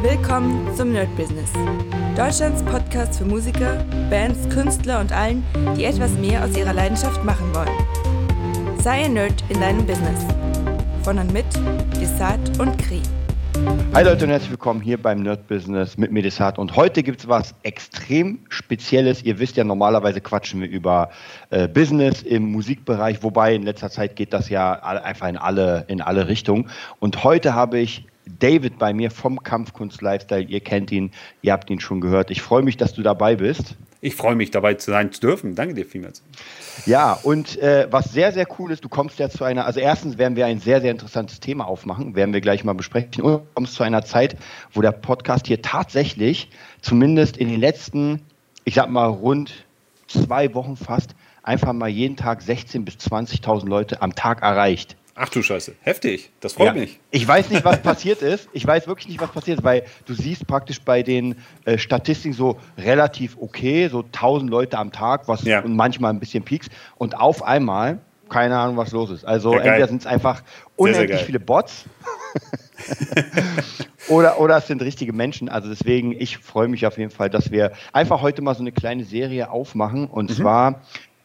Willkommen 0.00 0.72
zum 0.76 0.92
Nerd 0.92 1.08
Business. 1.16 1.52
Deutschlands 2.16 2.62
Podcast 2.62 3.18
für 3.18 3.24
Musiker, 3.24 3.84
Bands, 4.08 4.48
Künstler 4.48 5.00
und 5.00 5.10
allen, 5.10 5.42
die 5.76 5.82
etwas 5.82 6.12
mehr 6.12 6.44
aus 6.44 6.56
ihrer 6.56 6.72
Leidenschaft 6.72 7.24
machen 7.24 7.52
wollen. 7.52 8.78
Sei 8.80 9.06
ein 9.06 9.14
Nerd 9.14 9.42
in 9.48 9.60
deinem 9.60 9.84
Business. 9.84 10.24
Von 11.02 11.18
und 11.18 11.32
mit 11.32 11.46
Desart 12.00 12.60
und 12.60 12.78
Kri. 12.78 13.02
Hi 13.92 14.04
Leute 14.04 14.24
und 14.24 14.30
herzlich 14.30 14.52
willkommen 14.52 14.80
hier 14.80 15.02
beim 15.02 15.22
Nerd 15.22 15.48
Business 15.48 15.98
mit 15.98 16.12
Medisat. 16.12 16.60
Und 16.60 16.76
heute 16.76 17.02
gibt 17.02 17.18
es 17.18 17.28
was 17.28 17.56
extrem 17.64 18.38
Spezielles. 18.50 19.24
Ihr 19.24 19.40
wisst 19.40 19.56
ja, 19.56 19.64
normalerweise 19.64 20.20
quatschen 20.20 20.60
wir 20.60 20.68
über 20.68 21.10
äh, 21.50 21.66
Business 21.66 22.22
im 22.22 22.52
Musikbereich, 22.52 23.24
wobei 23.24 23.52
in 23.52 23.64
letzter 23.64 23.90
Zeit 23.90 24.14
geht 24.14 24.32
das 24.32 24.48
ja 24.48 24.74
einfach 24.74 25.26
in 25.26 25.36
alle, 25.36 25.86
in 25.88 26.00
alle 26.00 26.28
Richtungen. 26.28 26.70
Und 27.00 27.24
heute 27.24 27.54
habe 27.54 27.80
ich 27.80 28.06
David 28.38 28.78
bei 28.78 28.92
mir 28.92 29.10
vom 29.10 29.42
Kampfkunst 29.42 30.02
Lifestyle. 30.02 30.42
Ihr 30.42 30.60
kennt 30.60 30.92
ihn, 30.92 31.10
ihr 31.42 31.52
habt 31.52 31.70
ihn 31.70 31.80
schon 31.80 32.00
gehört. 32.00 32.30
Ich 32.30 32.42
freue 32.42 32.62
mich, 32.62 32.76
dass 32.76 32.92
du 32.94 33.02
dabei 33.02 33.36
bist. 33.36 33.76
Ich 34.00 34.14
freue 34.14 34.36
mich, 34.36 34.52
dabei 34.52 34.74
zu 34.74 34.92
sein 34.92 35.10
zu 35.12 35.20
dürfen. 35.20 35.56
Danke 35.56 35.74
dir 35.74 35.84
vielmals. 35.84 36.22
Ja, 36.86 37.14
und 37.14 37.58
äh, 37.58 37.88
was 37.90 38.12
sehr, 38.12 38.30
sehr 38.32 38.46
cool 38.58 38.70
ist, 38.70 38.84
du 38.84 38.88
kommst 38.88 39.18
ja 39.18 39.28
zu 39.28 39.42
einer, 39.42 39.66
also 39.66 39.80
erstens 39.80 40.18
werden 40.18 40.36
wir 40.36 40.46
ein 40.46 40.60
sehr, 40.60 40.80
sehr 40.80 40.92
interessantes 40.92 41.40
Thema 41.40 41.66
aufmachen, 41.66 42.14
werden 42.14 42.32
wir 42.32 42.40
gleich 42.40 42.62
mal 42.62 42.74
besprechen. 42.74 43.24
Und 43.24 43.32
du 43.32 43.46
kommst 43.54 43.74
zu 43.74 43.82
einer 43.82 44.04
Zeit, 44.04 44.36
wo 44.72 44.82
der 44.82 44.92
Podcast 44.92 45.48
hier 45.48 45.62
tatsächlich, 45.62 46.50
zumindest 46.80 47.36
in 47.36 47.48
den 47.48 47.58
letzten, 47.58 48.22
ich 48.64 48.74
sag 48.74 48.88
mal, 48.88 49.06
rund 49.06 49.66
zwei 50.06 50.54
Wochen 50.54 50.76
fast, 50.76 51.16
einfach 51.42 51.72
mal 51.72 51.88
jeden 51.88 52.16
Tag 52.16 52.40
16.000 52.40 52.84
bis 52.84 52.94
20.000 52.96 53.66
Leute 53.66 54.00
am 54.00 54.14
Tag 54.14 54.42
erreicht. 54.42 54.96
Ach 55.20 55.28
du 55.28 55.42
Scheiße, 55.42 55.74
heftig, 55.80 56.30
das 56.38 56.52
freut 56.52 56.66
ja. 56.68 56.72
mich. 56.74 57.00
Ich 57.10 57.26
weiß 57.26 57.50
nicht, 57.50 57.64
was 57.64 57.82
passiert 57.82 58.22
ist. 58.22 58.48
Ich 58.52 58.64
weiß 58.64 58.86
wirklich 58.86 59.08
nicht, 59.08 59.20
was 59.20 59.32
passiert 59.32 59.58
ist, 59.58 59.64
weil 59.64 59.82
du 60.06 60.14
siehst 60.14 60.46
praktisch 60.46 60.80
bei 60.80 61.02
den 61.02 61.34
äh, 61.64 61.76
Statistiken 61.76 62.32
so 62.32 62.56
relativ 62.76 63.36
okay, 63.40 63.88
so 63.88 64.02
1000 64.02 64.48
Leute 64.48 64.78
am 64.78 64.92
Tag, 64.92 65.26
was 65.26 65.42
ja. 65.42 65.60
und 65.60 65.74
manchmal 65.74 66.12
ein 66.12 66.20
bisschen 66.20 66.44
Peaks. 66.44 66.68
Und 66.98 67.18
auf 67.18 67.42
einmal, 67.42 67.98
keine 68.28 68.56
Ahnung, 68.56 68.76
was 68.76 68.92
los 68.92 69.10
ist. 69.10 69.24
Also 69.24 69.54
ja, 69.54 69.60
entweder 69.60 69.88
sind 69.88 70.02
es 70.02 70.06
einfach 70.06 70.44
unendlich 70.76 71.08
sehr, 71.08 71.16
sehr 71.16 71.26
viele 71.26 71.40
Bots 71.40 71.84
oder, 74.08 74.38
oder 74.38 74.58
es 74.58 74.68
sind 74.68 74.82
richtige 74.82 75.12
Menschen. 75.12 75.48
Also 75.48 75.68
deswegen, 75.68 76.12
ich 76.12 76.38
freue 76.38 76.68
mich 76.68 76.86
auf 76.86 76.96
jeden 76.96 77.10
Fall, 77.10 77.28
dass 77.28 77.50
wir 77.50 77.72
einfach 77.92 78.22
heute 78.22 78.40
mal 78.40 78.54
so 78.54 78.60
eine 78.60 78.70
kleine 78.70 79.02
Serie 79.02 79.50
aufmachen. 79.50 80.06
Und 80.06 80.30
mhm. 80.30 80.34
zwar 80.34 80.82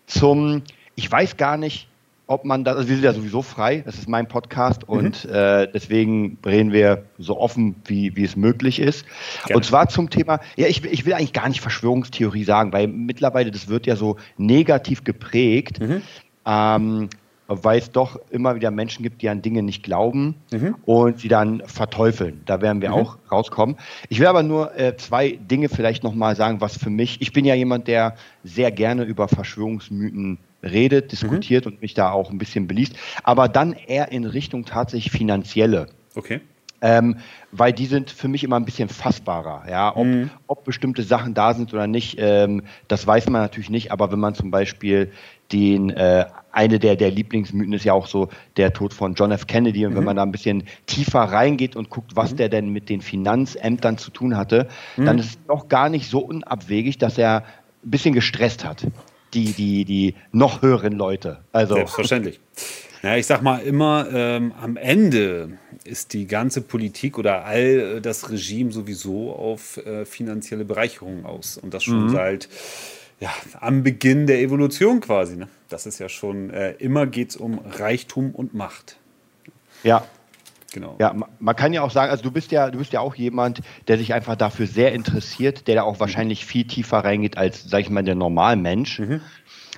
zum, 0.08 0.64
ich 0.96 1.12
weiß 1.12 1.38
gar 1.38 1.58
nicht, 1.58 1.90
ob 2.28 2.46
man 2.46 2.64
das, 2.64 2.78
also 2.78 2.90
wir 2.90 2.96
sind 2.96 3.06
ja 3.06 3.14
sowieso 3.14 3.42
frei, 3.42 3.82
das 3.86 3.96
ist 3.96 4.08
mein 4.08 4.28
Podcast 4.28 4.88
mhm. 4.88 4.98
und 4.98 5.26
äh, 5.26 5.68
deswegen 5.72 6.38
reden 6.46 6.72
wir 6.72 7.06
so 7.18 7.38
offen, 7.38 7.76
wie, 7.86 8.16
wie 8.16 8.24
es 8.24 8.36
möglich 8.36 8.80
ist. 8.80 9.06
Gerne. 9.46 9.58
Und 9.58 9.66
zwar 9.66 9.90
zum 9.90 10.10
Thema, 10.10 10.40
ja, 10.56 10.68
ich, 10.68 10.84
ich 10.86 11.06
will 11.06 11.14
eigentlich 11.14 11.34
gar 11.34 11.48
nicht 11.50 11.62
Verschwörungstheorie 11.62 12.44
sagen, 12.44 12.72
weil 12.72 12.88
mittlerweile 12.88 13.52
das 13.52 13.68
wird 13.68 13.86
ja 13.86 13.96
so 13.96 14.18
negativ 14.38 15.04
geprägt. 15.04 15.80
Mhm. 15.80 16.02
Ähm, 16.46 17.10
weil 17.48 17.80
es 17.80 17.92
doch 17.92 18.20
immer 18.30 18.56
wieder 18.56 18.72
Menschen 18.72 19.04
gibt, 19.04 19.22
die 19.22 19.30
an 19.30 19.42
Dinge 19.42 19.64
nicht 19.64 19.84
glauben 19.84 20.36
mhm. 20.52 20.76
und 20.86 21.20
sie 21.20 21.28
dann 21.28 21.62
verteufeln. 21.66 22.42
Da 22.46 22.62
werden 22.62 22.82
wir 22.82 22.90
mhm. 22.90 22.96
auch 22.96 23.18
rauskommen. 23.32 23.76
Ich 24.10 24.20
will 24.20 24.28
aber 24.28 24.44
nur 24.44 24.78
äh, 24.80 24.96
zwei 24.96 25.32
Dinge 25.32 25.70
vielleicht 25.70 26.04
nochmal 26.04 26.36
sagen, 26.36 26.62
was 26.62 26.78
für 26.78 26.90
mich, 26.90 27.22
ich 27.22 27.34
bin 27.34 27.46
ja 27.46 27.54
jemand, 27.54 27.88
der 27.88 28.16
sehr 28.44 28.72
gerne 28.72 29.04
über 29.04 29.28
Verschwörungsmythen 29.28 30.38
redet, 30.64 31.12
diskutiert 31.12 31.66
mhm. 31.66 31.74
und 31.74 31.82
mich 31.82 31.94
da 31.94 32.12
auch 32.12 32.32
ein 32.32 32.38
bisschen 32.38 32.68
beliest, 32.68 32.96
aber 33.24 33.48
dann 33.48 33.74
eher 33.74 34.12
in 34.12 34.26
Richtung 34.26 34.66
tatsächlich 34.66 35.12
finanzielle. 35.12 35.88
Okay. 36.16 36.42
Ähm, 36.82 37.16
weil 37.54 37.72
die 37.72 37.86
sind 37.86 38.12
für 38.12 38.28
mich 38.28 38.44
immer 38.44 38.58
ein 38.58 38.66
bisschen 38.66 38.90
fassbarer. 38.90 39.64
Ja? 39.70 39.96
Ob, 39.96 40.06
mhm. 40.06 40.30
ob 40.48 40.66
bestimmte 40.66 41.04
Sachen 41.04 41.34
da 41.34 41.54
sind 41.54 41.74
oder 41.74 41.88
nicht, 41.88 42.18
ähm, 42.20 42.64
das 42.90 43.08
weiß 43.08 43.30
man 43.30 43.42
natürlich 43.42 43.70
nicht, 43.70 43.94
aber 43.94 44.12
wenn 44.12 44.20
man 44.20 44.36
zum 44.36 44.52
Beispiel 44.52 45.10
den, 45.54 45.92
äh, 45.92 46.26
eine 46.52 46.80
der, 46.80 46.98
der 46.98 47.10
Lieblingsmythen 47.10 47.72
ist 47.72 47.86
ja 47.86 47.94
auch 47.94 48.08
so 48.08 48.28
der 48.58 48.74
Tod 48.74 48.94
von 48.94 49.14
John 49.14 49.32
F. 49.32 49.48
Kennedy. 49.48 49.86
Und 49.86 49.94
mhm. 49.94 49.98
wenn 49.98 50.04
man 50.04 50.16
da 50.18 50.24
ein 50.24 50.34
bisschen 50.34 50.64
tiefer 50.86 51.22
reingeht 51.22 51.78
und 51.78 51.90
guckt, 51.90 52.18
was 52.18 52.34
mhm. 52.34 52.38
der 52.38 52.50
denn 52.50 52.70
mit 52.70 52.90
den 52.90 53.00
Finanzämtern 53.00 53.98
zu 53.98 54.12
tun 54.12 54.36
hatte, 54.36 54.68
mhm. 54.98 55.06
dann 55.06 55.20
ist 55.20 55.26
es 55.26 55.40
doch 55.48 55.70
gar 55.70 55.88
nicht 55.88 56.10
so 56.10 56.20
unabwegig, 56.20 56.98
dass 56.98 57.18
er 57.18 57.46
ein 57.86 57.92
bisschen 57.92 58.14
gestresst 58.14 58.66
hat 58.66 58.86
die, 59.34 59.54
die, 59.54 59.86
die 59.86 60.16
noch 60.32 60.62
höheren 60.62 60.94
Leute. 60.94 61.40
Also. 61.52 61.76
Selbstverständlich. 61.76 62.40
Ja, 63.02 63.18
ich 63.18 63.26
sag 63.26 63.42
mal 63.42 63.58
immer, 63.60 64.08
ähm, 64.14 64.54
am 64.62 64.78
Ende 64.78 65.58
ist 65.84 66.14
die 66.14 66.26
ganze 66.26 66.62
Politik 66.62 67.18
oder 67.18 67.44
all 67.44 68.00
das 68.00 68.30
Regime 68.30 68.72
sowieso 68.72 69.34
auf 69.34 69.76
äh, 69.86 70.06
finanzielle 70.06 70.64
Bereicherung 70.64 71.26
aus. 71.26 71.58
Und 71.58 71.74
das 71.74 71.84
schon 71.84 72.06
mhm. 72.06 72.10
seit 72.12 72.48
ja, 73.20 73.30
am 73.60 73.84
Beginn 73.84 74.26
der 74.26 74.40
Evolution 74.40 75.02
quasi. 75.02 75.36
Ne? 75.36 75.50
Das 75.68 75.86
ist 75.86 76.00
ja 76.00 76.08
schon, 76.08 76.50
äh, 76.50 76.74
immer 76.74 77.06
geht 77.06 77.32
es 77.32 77.36
um 77.36 77.60
Reichtum 77.60 78.34
und 78.34 78.54
Macht. 78.54 78.98
Ja, 79.84 80.06
Genau. 80.74 80.96
Ja, 81.00 81.16
man 81.40 81.56
kann 81.56 81.72
ja 81.72 81.84
auch 81.84 81.92
sagen, 81.92 82.10
also 82.10 82.24
du 82.24 82.32
bist 82.32 82.52
ja, 82.52 82.72
du 82.72 82.80
bist 82.80 82.94
ja 82.94 83.00
auch 83.00 83.14
jemand, 83.16 83.62
der 83.88 84.00
sich 84.00 84.14
einfach 84.14 84.36
dafür 84.36 84.66
sehr 84.66 84.92
interessiert, 84.92 85.68
der 85.68 85.76
da 85.76 85.84
auch 85.84 86.00
wahrscheinlich 86.00 86.46
viel 86.46 86.66
tiefer 86.66 87.06
reingeht 87.06 87.38
als, 87.38 87.64
sag 87.64 87.82
ich 87.82 87.90
mal, 87.92 88.04
der 88.04 88.16
Normalmensch. 88.16 89.00
Mhm. 89.00 89.22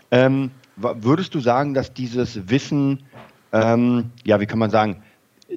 Ähm, 0.09 0.51
würdest 0.77 1.35
du 1.35 1.41
sagen, 1.41 1.73
dass 1.73 1.93
dieses 1.93 2.49
Wissen, 2.49 3.03
ähm, 3.51 4.11
ja, 4.23 4.39
wie 4.39 4.45
kann 4.45 4.57
man 4.57 4.69
sagen, 4.69 5.03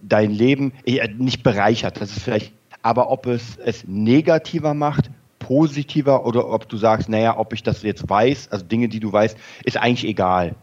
dein 0.02 0.32
Leben 0.32 0.72
äh, 0.84 1.08
nicht 1.16 1.44
bereichert, 1.44 2.00
das 2.00 2.16
ist 2.16 2.24
vielleicht, 2.24 2.52
aber 2.82 3.10
ob 3.10 3.26
es 3.26 3.56
es 3.64 3.84
negativer 3.86 4.74
macht, 4.74 5.10
positiver 5.38 6.26
oder 6.26 6.48
ob 6.48 6.68
du 6.68 6.76
sagst, 6.76 7.08
naja, 7.08 7.38
ob 7.38 7.52
ich 7.52 7.62
das 7.62 7.82
jetzt 7.82 8.08
weiß, 8.08 8.50
also 8.50 8.64
Dinge, 8.64 8.88
die 8.88 9.00
du 9.00 9.12
weißt, 9.12 9.38
ist 9.64 9.76
eigentlich 9.76 10.10
egal. 10.10 10.56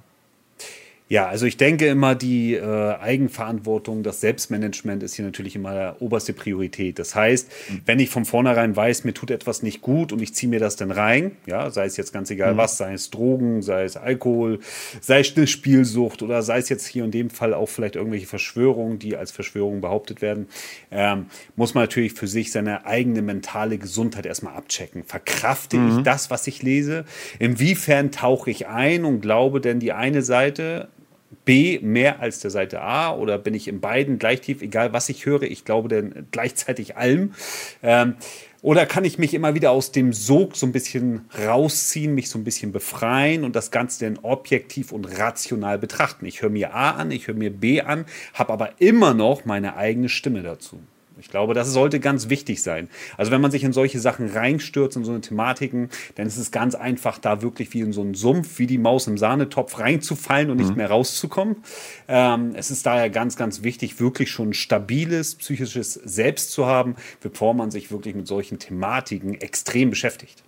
Ja, 1.08 1.28
also 1.28 1.46
ich 1.46 1.58
denke 1.58 1.86
immer, 1.86 2.16
die 2.16 2.56
äh, 2.56 2.64
Eigenverantwortung, 2.64 4.02
das 4.02 4.22
Selbstmanagement 4.22 5.04
ist 5.04 5.14
hier 5.14 5.24
natürlich 5.24 5.56
immer 5.56 5.96
oberste 6.00 6.34
Priorität. 6.34 6.98
Das 6.98 7.14
heißt, 7.14 7.48
mhm. 7.70 7.82
wenn 7.86 8.00
ich 8.00 8.10
von 8.10 8.26
vornherein 8.26 8.76
weiß, 8.76 9.04
mir 9.04 9.14
tut 9.14 9.30
etwas 9.30 9.62
nicht 9.62 9.82
gut 9.82 10.12
und 10.12 10.20
ich 10.20 10.34
ziehe 10.34 10.50
mir 10.50 10.60
das 10.60 10.78
dann 10.78 10.90
rein, 10.90 11.34
ja, 11.46 11.70
sei 11.70 11.86
es 11.86 11.96
jetzt 11.96 12.12
ganz 12.12 12.32
egal 12.32 12.54
mhm. 12.54 12.58
was, 12.58 12.78
sei 12.78 12.94
es 12.94 13.12
Drogen, 13.12 13.62
sei 13.62 13.84
es 13.84 13.98
Alkohol, 13.98 14.60
sei 15.00 15.20
es 15.20 15.38
eine 15.38 15.46
Spielsucht 15.46 16.24
oder 16.24 16.42
sei 16.42 16.58
es 16.58 16.70
jetzt 16.70 16.88
hier 16.88 17.04
in 17.04 17.12
dem 17.12 17.30
Fall 17.30 17.54
auch 17.54 17.70
vielleicht 17.70 17.96
irgendwelche 17.96 18.26
Verschwörungen, 18.26 18.98
die 18.98 19.16
als 19.16 19.30
Verschwörungen 19.30 19.82
behauptet 19.82 20.24
werden, 20.24 20.48
ähm, 20.90 21.28
muss 21.56 21.76
man 21.76 21.84
natürlich 21.84 22.14
für 22.14 22.28
sich 22.28 22.52
seine 22.52 22.88
eigene 22.88 23.22
mentale 23.22 23.78
Gesundheit 23.78 24.26
erstmal 24.26 24.56
abchecken. 24.56 25.04
Verkrafte 25.04 25.78
mhm. 25.78 25.98
ich 26.00 26.04
das, 26.04 26.32
was 26.32 26.48
ich 26.48 26.64
lese? 26.64 27.06
Inwiefern 27.38 28.12
tauche 28.12 28.50
ich 28.50 28.66
ein 28.66 29.06
und 29.06 29.22
glaube 29.22 29.62
denn 29.62 29.80
die 29.80 29.92
eine 29.92 30.24
Seite, 30.24 30.90
B 31.46 31.80
mehr 31.82 32.20
als 32.20 32.40
der 32.40 32.52
Seite 32.52 32.82
A 32.82 33.16
oder 33.16 33.38
bin 33.38 33.54
ich 33.54 33.68
in 33.68 33.80
beiden 33.80 34.20
gleich 34.20 34.42
tief, 34.42 34.62
egal 34.62 34.94
was 34.94 35.10
ich 35.10 35.26
höre, 35.26 35.44
ich 35.44 35.64
glaube 35.64 35.88
dann 35.88 36.28
gleichzeitig 36.32 36.98
allem. 36.98 37.34
Ähm, 37.82 38.16
oder 38.62 38.88
kann 38.88 39.06
ich 39.06 39.20
mich 39.20 39.36
immer 39.36 39.54
wieder 39.54 39.70
aus 39.70 39.92
dem 39.92 40.12
Sog 40.12 40.56
so 40.56 40.66
ein 40.66 40.72
bisschen 40.72 41.30
rausziehen, 41.46 42.16
mich 42.16 42.30
so 42.30 42.40
ein 42.40 42.44
bisschen 42.44 42.72
befreien 42.72 43.44
und 43.44 43.56
das 43.56 43.70
Ganze 43.70 44.06
dann 44.06 44.18
objektiv 44.24 44.92
und 44.92 45.06
rational 45.20 45.78
betrachten? 45.78 46.26
Ich 46.26 46.42
höre 46.42 46.50
mir 46.50 46.74
A 46.74 46.92
an, 46.92 47.12
ich 47.12 47.28
höre 47.28 47.36
mir 47.36 47.52
B 47.52 47.82
an, 47.82 48.06
habe 48.34 48.52
aber 48.52 48.82
immer 48.82 49.14
noch 49.14 49.46
meine 49.46 49.78
eigene 49.78 50.10
Stimme 50.10 50.42
dazu. 50.42 50.80
Ich 51.20 51.30
glaube, 51.30 51.54
das 51.54 51.72
sollte 51.72 52.00
ganz 52.00 52.30
wichtig 52.30 52.62
sein. 52.62 52.90
Also 53.18 53.32
wenn 53.32 53.42
man 53.42 53.52
sich 53.52 53.64
in 53.64 53.74
solche 53.74 54.00
Sachen 54.00 54.30
reinstürzt, 54.30 54.98
in 54.98 55.04
so 55.04 55.12
eine 55.12 55.22
Thematiken, 55.22 55.90
dann 56.16 56.28
ist 56.28 56.38
es 56.38 56.52
ganz 56.52 56.76
einfach, 56.76 57.20
da 57.20 57.42
wirklich 57.42 57.74
wie 57.74 57.82
in 57.82 57.94
so 57.94 58.02
einen 58.02 58.14
Sumpf, 58.14 58.60
wie 58.60 58.68
die 58.68 58.78
Maus 58.78 59.08
im 59.08 59.18
Sahnetopf 59.18 59.80
reinzufallen 59.80 60.50
und 60.50 60.58
nicht 60.58 60.72
mhm. 60.72 60.78
mehr 60.78 60.90
rauszukommen. 60.90 61.58
Ähm, 62.08 62.52
es 62.56 62.72
ist 62.72 62.86
daher 62.86 63.10
ganz, 63.10 63.36
ganz 63.36 63.64
wichtig, 63.64 64.00
wirklich 64.00 64.30
schon 64.32 64.50
ein 64.50 64.54
stabiles 64.54 65.36
psychisches 65.36 65.94
Selbst 65.94 66.52
zu 66.52 66.66
haben, 66.66 66.96
bevor 67.22 67.54
man 67.54 67.72
sich 67.72 67.92
wirklich 67.92 68.16
mit 68.16 68.28
solchen 68.28 68.60
Thematiken 68.60 69.36
extrem 69.36 69.90
beschäftigt. 69.90 70.44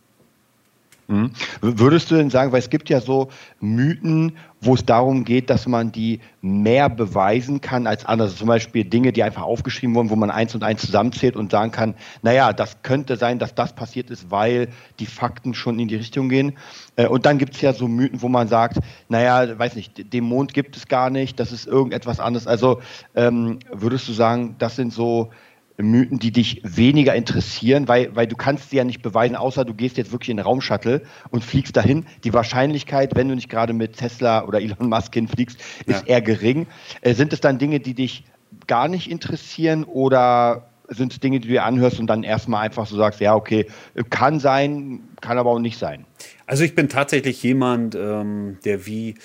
Mhm. 1.07 1.31
Würdest 1.61 2.11
du 2.11 2.15
denn 2.15 2.29
sagen, 2.29 2.51
weil 2.51 2.59
es 2.59 2.69
gibt 2.69 2.89
ja 2.89 2.99
so 2.99 3.29
Mythen, 3.61 4.33
wo 4.59 4.73
es 4.73 4.85
darum 4.85 5.23
geht, 5.23 5.49
dass 5.49 5.65
man 5.65 5.91
die 5.91 6.19
mehr 6.41 6.89
beweisen 6.89 7.61
kann 7.61 7.87
als 7.87 8.05
andere. 8.05 8.33
Zum 8.33 8.47
Beispiel 8.47 8.83
Dinge, 8.83 9.13
die 9.13 9.23
einfach 9.23 9.43
aufgeschrieben 9.43 9.95
wurden, 9.95 10.09
wo 10.09 10.17
man 10.17 10.31
eins 10.31 10.53
und 10.53 10.63
eins 10.63 10.81
zusammenzählt 10.81 11.37
und 11.37 11.51
sagen 11.51 11.71
kann, 11.71 11.95
naja, 12.23 12.51
das 12.51 12.81
könnte 12.81 13.15
sein, 13.15 13.39
dass 13.39 13.55
das 13.55 13.73
passiert 13.73 14.09
ist, 14.09 14.31
weil 14.31 14.67
die 14.99 15.05
Fakten 15.05 15.53
schon 15.53 15.79
in 15.79 15.87
die 15.87 15.95
Richtung 15.95 16.27
gehen. 16.27 16.57
Äh, 16.97 17.07
und 17.07 17.25
dann 17.25 17.37
gibt 17.37 17.55
es 17.55 17.61
ja 17.61 17.71
so 17.71 17.87
Mythen, 17.87 18.21
wo 18.21 18.27
man 18.27 18.49
sagt, 18.49 18.79
naja, 19.07 19.57
weiß 19.57 19.75
nicht, 19.75 20.11
den 20.11 20.25
Mond 20.25 20.53
gibt 20.53 20.75
es 20.75 20.89
gar 20.89 21.09
nicht, 21.09 21.39
das 21.39 21.53
ist 21.53 21.67
irgendetwas 21.67 22.19
anderes. 22.19 22.47
Also 22.47 22.81
ähm, 23.15 23.59
würdest 23.71 24.09
du 24.09 24.13
sagen, 24.13 24.55
das 24.59 24.75
sind 24.75 24.91
so 24.91 25.29
Mythen, 25.77 26.19
die 26.19 26.31
dich 26.31 26.61
weniger 26.63 27.13
interessieren, 27.13 27.87
weil, 27.87 28.15
weil 28.15 28.27
du 28.27 28.35
kannst 28.35 28.71
sie 28.71 28.77
ja 28.77 28.83
nicht 28.83 29.01
beweisen, 29.01 29.35
außer 29.35 29.63
du 29.63 29.73
gehst 29.73 29.97
jetzt 29.97 30.11
wirklich 30.11 30.29
in 30.29 30.37
den 30.37 30.45
Raumshuttle 30.45 31.03
und 31.29 31.43
fliegst 31.43 31.77
dahin. 31.77 32.05
Die 32.23 32.33
Wahrscheinlichkeit, 32.33 33.15
wenn 33.15 33.29
du 33.29 33.35
nicht 33.35 33.49
gerade 33.49 33.73
mit 33.73 33.97
Tesla 33.97 34.45
oder 34.45 34.59
Elon 34.59 34.89
Musk 34.89 35.13
hinfliegst, 35.13 35.59
ist 35.85 36.01
ja. 36.01 36.15
eher 36.15 36.21
gering. 36.21 36.67
Äh, 37.01 37.13
sind 37.13 37.31
es 37.31 37.41
dann 37.41 37.59
Dinge, 37.59 37.79
die 37.79 37.93
dich 37.93 38.23
gar 38.65 38.87
nicht 38.87 39.09
interessieren 39.09 39.83
oder 39.83 40.69
sind 40.89 41.13
es 41.13 41.19
Dinge, 41.19 41.39
die 41.39 41.47
du 41.47 41.53
dir 41.53 41.65
anhörst 41.65 41.99
und 41.99 42.07
dann 42.07 42.23
erstmal 42.23 42.65
einfach 42.65 42.87
so 42.87 42.95
sagst, 42.95 43.19
ja, 43.19 43.35
okay, 43.35 43.67
kann 44.09 44.39
sein, 44.39 45.01
kann 45.21 45.37
aber 45.37 45.51
auch 45.51 45.59
nicht 45.59 45.77
sein? 45.77 46.05
Also 46.45 46.63
ich 46.63 46.75
bin 46.75 46.87
tatsächlich 46.87 47.43
jemand, 47.43 47.95
ähm, 47.95 48.57
der 48.63 48.85
wie, 48.85 49.15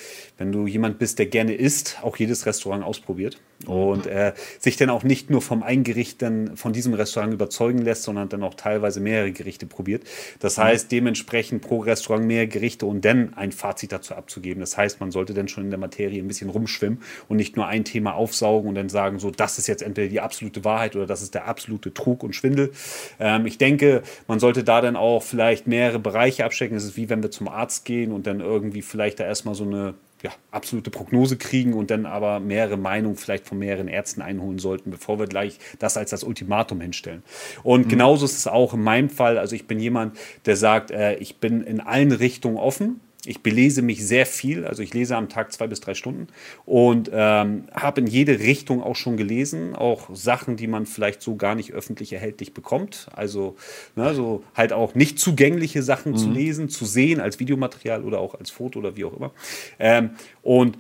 wenn 0.43 0.51
du 0.51 0.67
jemand 0.67 0.99
bist, 0.99 1.21
der 1.21 1.27
gerne 1.27 1.55
isst, 1.55 1.99
auch 2.03 2.17
jedes 2.17 2.47
Restaurant 2.47 2.83
ausprobiert 2.83 3.39
und 3.67 4.09
äh, 4.09 4.33
sich 4.59 4.77
dann 4.77 4.91
auch 4.91 5.05
nicht 5.05 5.31
nur 5.31 5.41
vom 5.41 5.63
Eingericht 5.63 6.21
dann 6.21 6.57
von 6.57 6.73
diesem 6.73 6.95
Restaurant 6.95 7.33
überzeugen 7.33 7.79
lässt, 7.79 8.03
sondern 8.03 8.29
dann 8.29 8.43
auch 8.43 8.55
teilweise 8.55 8.99
mehrere 8.99 9.31
Gerichte 9.31 9.67
probiert. 9.67 10.03
Das 10.41 10.57
mhm. 10.57 10.63
heißt, 10.63 10.91
dementsprechend 10.91 11.63
pro 11.63 11.79
Restaurant 11.79 12.27
mehr 12.27 12.49
Gerichte 12.49 12.87
und 12.87 13.05
dann 13.05 13.35
ein 13.35 13.53
Fazit 13.53 13.93
dazu 13.93 14.17
abzugeben. 14.17 14.59
Das 14.59 14.77
heißt, 14.77 14.99
man 14.99 15.13
sollte 15.13 15.33
dann 15.33 15.47
schon 15.47 15.63
in 15.63 15.71
der 15.71 15.79
Materie 15.79 16.21
ein 16.21 16.27
bisschen 16.27 16.51
rumschwimmen 16.51 17.01
und 17.29 17.37
nicht 17.37 17.57
nur 17.57 17.69
ein 17.69 17.85
Thema 17.85 18.15
aufsaugen 18.15 18.69
und 18.69 18.75
dann 18.75 18.89
sagen, 18.89 19.21
so, 19.21 19.31
das 19.31 19.59
ist 19.59 19.69
jetzt 19.69 19.83
entweder 19.83 20.09
die 20.09 20.21
absolute 20.21 20.65
Wahrheit 20.65 20.97
oder 20.97 21.07
das 21.07 21.23
ist 21.23 21.35
der 21.35 21.47
absolute 21.47 21.95
Trug 21.95 22.25
und 22.25 22.35
Schwindel. 22.35 22.73
Ähm, 23.21 23.47
ich 23.47 23.59
denke, 23.59 24.03
man 24.27 24.41
sollte 24.41 24.65
da 24.65 24.81
dann 24.81 24.97
auch 24.97 25.23
vielleicht 25.23 25.69
mehrere 25.69 26.01
Bereiche 26.01 26.45
abstecken. 26.45 26.77
Es 26.77 26.83
ist 26.83 26.97
wie 26.97 27.09
wenn 27.09 27.23
wir 27.23 27.31
zum 27.31 27.47
Arzt 27.47 27.85
gehen 27.85 28.11
und 28.11 28.27
dann 28.27 28.41
irgendwie 28.41 28.83
vielleicht 28.83 29.21
da 29.21 29.25
erstmal 29.25 29.55
so 29.55 29.63
eine 29.63 29.95
ja, 30.23 30.31
absolute 30.51 30.91
Prognose 30.91 31.37
kriegen 31.37 31.75
und 31.75 31.91
dann 31.91 32.07
aber 32.07 32.39
mehrere 32.39 32.77
Meinungen 32.77 33.17
vielleicht 33.17 33.47
von 33.47 33.59
mehreren 33.59 33.89
Ärzten 33.89 34.23
einholen 34.23 34.59
sollten, 34.59 34.91
bevor 34.91 35.19
wir 35.19 35.27
gleich 35.27 35.59
das 35.79 35.97
als 35.97 36.11
das 36.11 36.23
Ultimatum 36.23 36.81
hinstellen. 36.81 37.23
Und 37.63 37.87
mhm. 37.87 37.91
genauso 37.91 38.25
ist 38.25 38.39
es 38.39 38.47
auch 38.47 38.73
in 38.75 38.83
meinem 38.83 39.11
Fall. 39.11 39.39
Also 39.39 39.57
ich 39.57 39.67
bin 39.67 39.81
jemand, 39.81 40.17
der 40.47 40.57
sagt, 40.57 40.91
äh, 40.91 41.17
ich 41.17 41.39
bin 41.39 41.63
in 41.63 41.81
allen 41.81 42.13
Richtungen 42.13 42.57
offen. 42.57 43.01
Ich 43.25 43.41
belese 43.41 43.83
mich 43.83 44.05
sehr 44.05 44.27
viel, 44.27 44.65
also 44.65 44.83
ich 44.83 44.95
lese 44.95 45.17
am 45.17 45.29
Tag 45.29 45.53
zwei 45.53 45.69
bis 45.69 45.79
drei 45.79 45.95
Stunden 45.95 46.27
und 46.65 47.09
ähm, 47.13 47.69
habe 47.73 48.01
in 48.01 48.09
jede 48.09 48.41
Richtung 48.41 48.83
auch 48.83 48.97
schon 48.97 49.17
gelesen, 49.17 49.77
auch 49.77 50.09
Sachen, 50.13 50.57
die 50.57 50.67
man 50.67 50.87
vielleicht 50.87 51.23
so 51.23 51.37
gar 51.37 51.55
nicht 51.55 51.73
öffentlich 51.73 52.13
erhältlich 52.13 52.53
bekommt. 52.53 53.07
Also 53.15 53.55
ne, 53.95 54.13
so 54.15 54.43
halt 54.57 54.73
auch 54.73 54.97
nicht 54.97 55.21
zugängliche 55.21 55.85
Sachen 55.85 56.13
mhm. 56.13 56.17
zu 56.17 56.31
lesen, 56.31 56.69
zu 56.69 56.85
sehen 56.85 57.21
als 57.21 57.39
Videomaterial 57.39 58.03
oder 58.03 58.19
auch 58.19 58.35
als 58.35 58.51
Foto 58.51 58.81
oder 58.81 58.97
wie 58.97 59.05
auch 59.05 59.17
immer. 59.17 59.31
Ähm, 59.79 60.11
und 60.43 60.77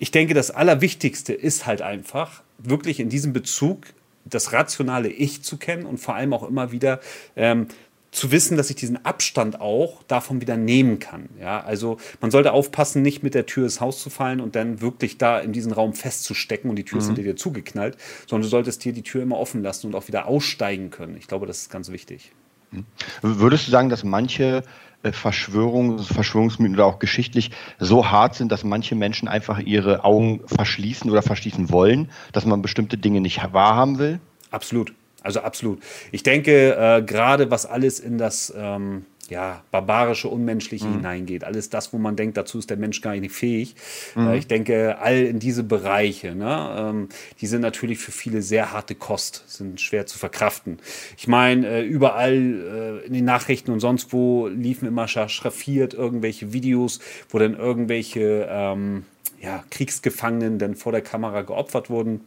ich 0.00 0.10
denke, 0.10 0.34
das 0.34 0.50
Allerwichtigste 0.50 1.32
ist 1.32 1.66
halt 1.66 1.82
einfach, 1.82 2.42
wirklich 2.58 2.98
in 2.98 3.08
diesem 3.08 3.32
Bezug 3.32 3.86
das 4.24 4.52
rationale 4.52 5.08
Ich 5.08 5.42
zu 5.42 5.56
kennen 5.56 5.86
und 5.86 5.98
vor 5.98 6.14
allem 6.14 6.32
auch 6.32 6.48
immer 6.48 6.72
wieder 6.72 7.00
ähm, 7.36 7.68
zu 8.14 8.30
wissen, 8.30 8.56
dass 8.56 8.70
ich 8.70 8.76
diesen 8.76 9.04
Abstand 9.04 9.60
auch 9.60 10.02
davon 10.04 10.40
wieder 10.40 10.56
nehmen 10.56 11.00
kann. 11.00 11.28
Ja, 11.40 11.60
also 11.60 11.98
man 12.20 12.30
sollte 12.30 12.52
aufpassen, 12.52 13.02
nicht 13.02 13.22
mit 13.22 13.34
der 13.34 13.46
Tür 13.46 13.64
ins 13.64 13.80
Haus 13.80 14.00
zu 14.00 14.08
fallen 14.08 14.40
und 14.40 14.54
dann 14.54 14.80
wirklich 14.80 15.18
da 15.18 15.40
in 15.40 15.52
diesen 15.52 15.72
Raum 15.72 15.94
festzustecken 15.94 16.70
und 16.70 16.76
die 16.76 16.84
Tür 16.84 16.96
mhm. 16.96 17.00
ist 17.00 17.06
hinter 17.08 17.22
dir 17.22 17.36
zugeknallt, 17.36 17.98
sondern 18.26 18.42
du 18.42 18.48
solltest 18.48 18.84
dir 18.84 18.92
die 18.92 19.02
Tür 19.02 19.22
immer 19.22 19.38
offen 19.38 19.62
lassen 19.62 19.88
und 19.88 19.94
auch 19.96 20.06
wieder 20.06 20.26
aussteigen 20.26 20.90
können. 20.90 21.16
Ich 21.18 21.26
glaube, 21.26 21.46
das 21.46 21.62
ist 21.62 21.70
ganz 21.70 21.90
wichtig. 21.90 22.30
Mhm. 22.70 22.86
Würdest 23.20 23.66
du 23.66 23.72
sagen, 23.72 23.88
dass 23.88 24.04
manche 24.04 24.62
äh, 25.02 25.12
Verschwörungen, 25.12 25.98
Verschwörungsmythen 25.98 26.76
oder 26.76 26.86
auch 26.86 27.00
geschichtlich 27.00 27.50
so 27.80 28.10
hart 28.10 28.36
sind, 28.36 28.52
dass 28.52 28.62
manche 28.62 28.94
Menschen 28.94 29.26
einfach 29.26 29.58
ihre 29.58 30.04
Augen 30.04 30.40
verschließen 30.46 31.10
oder 31.10 31.22
verschließen 31.22 31.70
wollen, 31.70 32.10
dass 32.32 32.46
man 32.46 32.62
bestimmte 32.62 32.96
Dinge 32.96 33.20
nicht 33.20 33.40
wahrhaben 33.52 33.98
will? 33.98 34.20
Absolut. 34.52 34.94
Also 35.24 35.40
absolut. 35.40 35.82
Ich 36.12 36.22
denke, 36.22 36.76
äh, 36.76 37.02
gerade 37.02 37.50
was 37.50 37.64
alles 37.66 37.98
in 37.98 38.18
das 38.18 38.52
ähm, 38.56 39.06
ja, 39.30 39.62
barbarische, 39.70 40.28
unmenschliche 40.28 40.86
mhm. 40.86 40.96
hineingeht, 40.96 41.44
alles 41.44 41.70
das, 41.70 41.94
wo 41.94 41.98
man 41.98 42.14
denkt, 42.14 42.36
dazu 42.36 42.58
ist 42.58 42.68
der 42.68 42.76
Mensch 42.76 43.00
gar 43.00 43.16
nicht 43.16 43.34
fähig. 43.34 43.74
Mhm. 44.14 44.28
Äh, 44.28 44.36
ich 44.36 44.46
denke, 44.46 44.98
all 45.00 45.16
in 45.16 45.38
diese 45.38 45.62
Bereiche, 45.62 46.34
ne, 46.34 46.76
ähm, 46.78 47.08
die 47.40 47.46
sind 47.46 47.62
natürlich 47.62 47.98
für 47.98 48.12
viele 48.12 48.42
sehr 48.42 48.72
harte 48.72 48.94
Kost, 48.94 49.44
sind 49.46 49.80
schwer 49.80 50.04
zu 50.04 50.18
verkraften. 50.18 50.78
Ich 51.16 51.26
meine, 51.26 51.66
äh, 51.66 51.82
überall 51.82 53.00
äh, 53.02 53.06
in 53.06 53.14
den 53.14 53.24
Nachrichten 53.24 53.70
und 53.70 53.80
sonst 53.80 54.12
wo 54.12 54.46
liefen 54.48 54.86
immer 54.86 55.08
schraffiert 55.08 55.94
irgendwelche 55.94 56.52
Videos, 56.52 57.00
wo 57.30 57.38
dann 57.38 57.54
irgendwelche 57.54 58.46
ähm, 58.50 59.04
ja, 59.40 59.64
Kriegsgefangenen 59.70 60.58
dann 60.58 60.74
vor 60.74 60.92
der 60.92 61.02
Kamera 61.02 61.42
geopfert 61.42 61.88
wurden. 61.88 62.20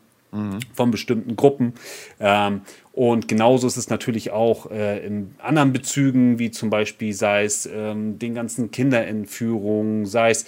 Von 0.73 0.91
bestimmten 0.91 1.35
Gruppen. 1.35 1.73
Ähm, 2.19 2.61
und 2.91 3.27
genauso 3.27 3.67
ist 3.67 3.77
es 3.77 3.89
natürlich 3.89 4.31
auch 4.31 4.71
äh, 4.71 5.05
in 5.05 5.35
anderen 5.37 5.71
Bezügen, 5.71 6.39
wie 6.39 6.51
zum 6.51 6.69
Beispiel 6.69 7.13
sei 7.13 7.43
es 7.43 7.69
ähm, 7.71 8.17
den 8.19 8.33
ganzen 8.33 8.71
Kinderentführungen, 8.71 10.05
sei 10.05 10.31
es 10.31 10.45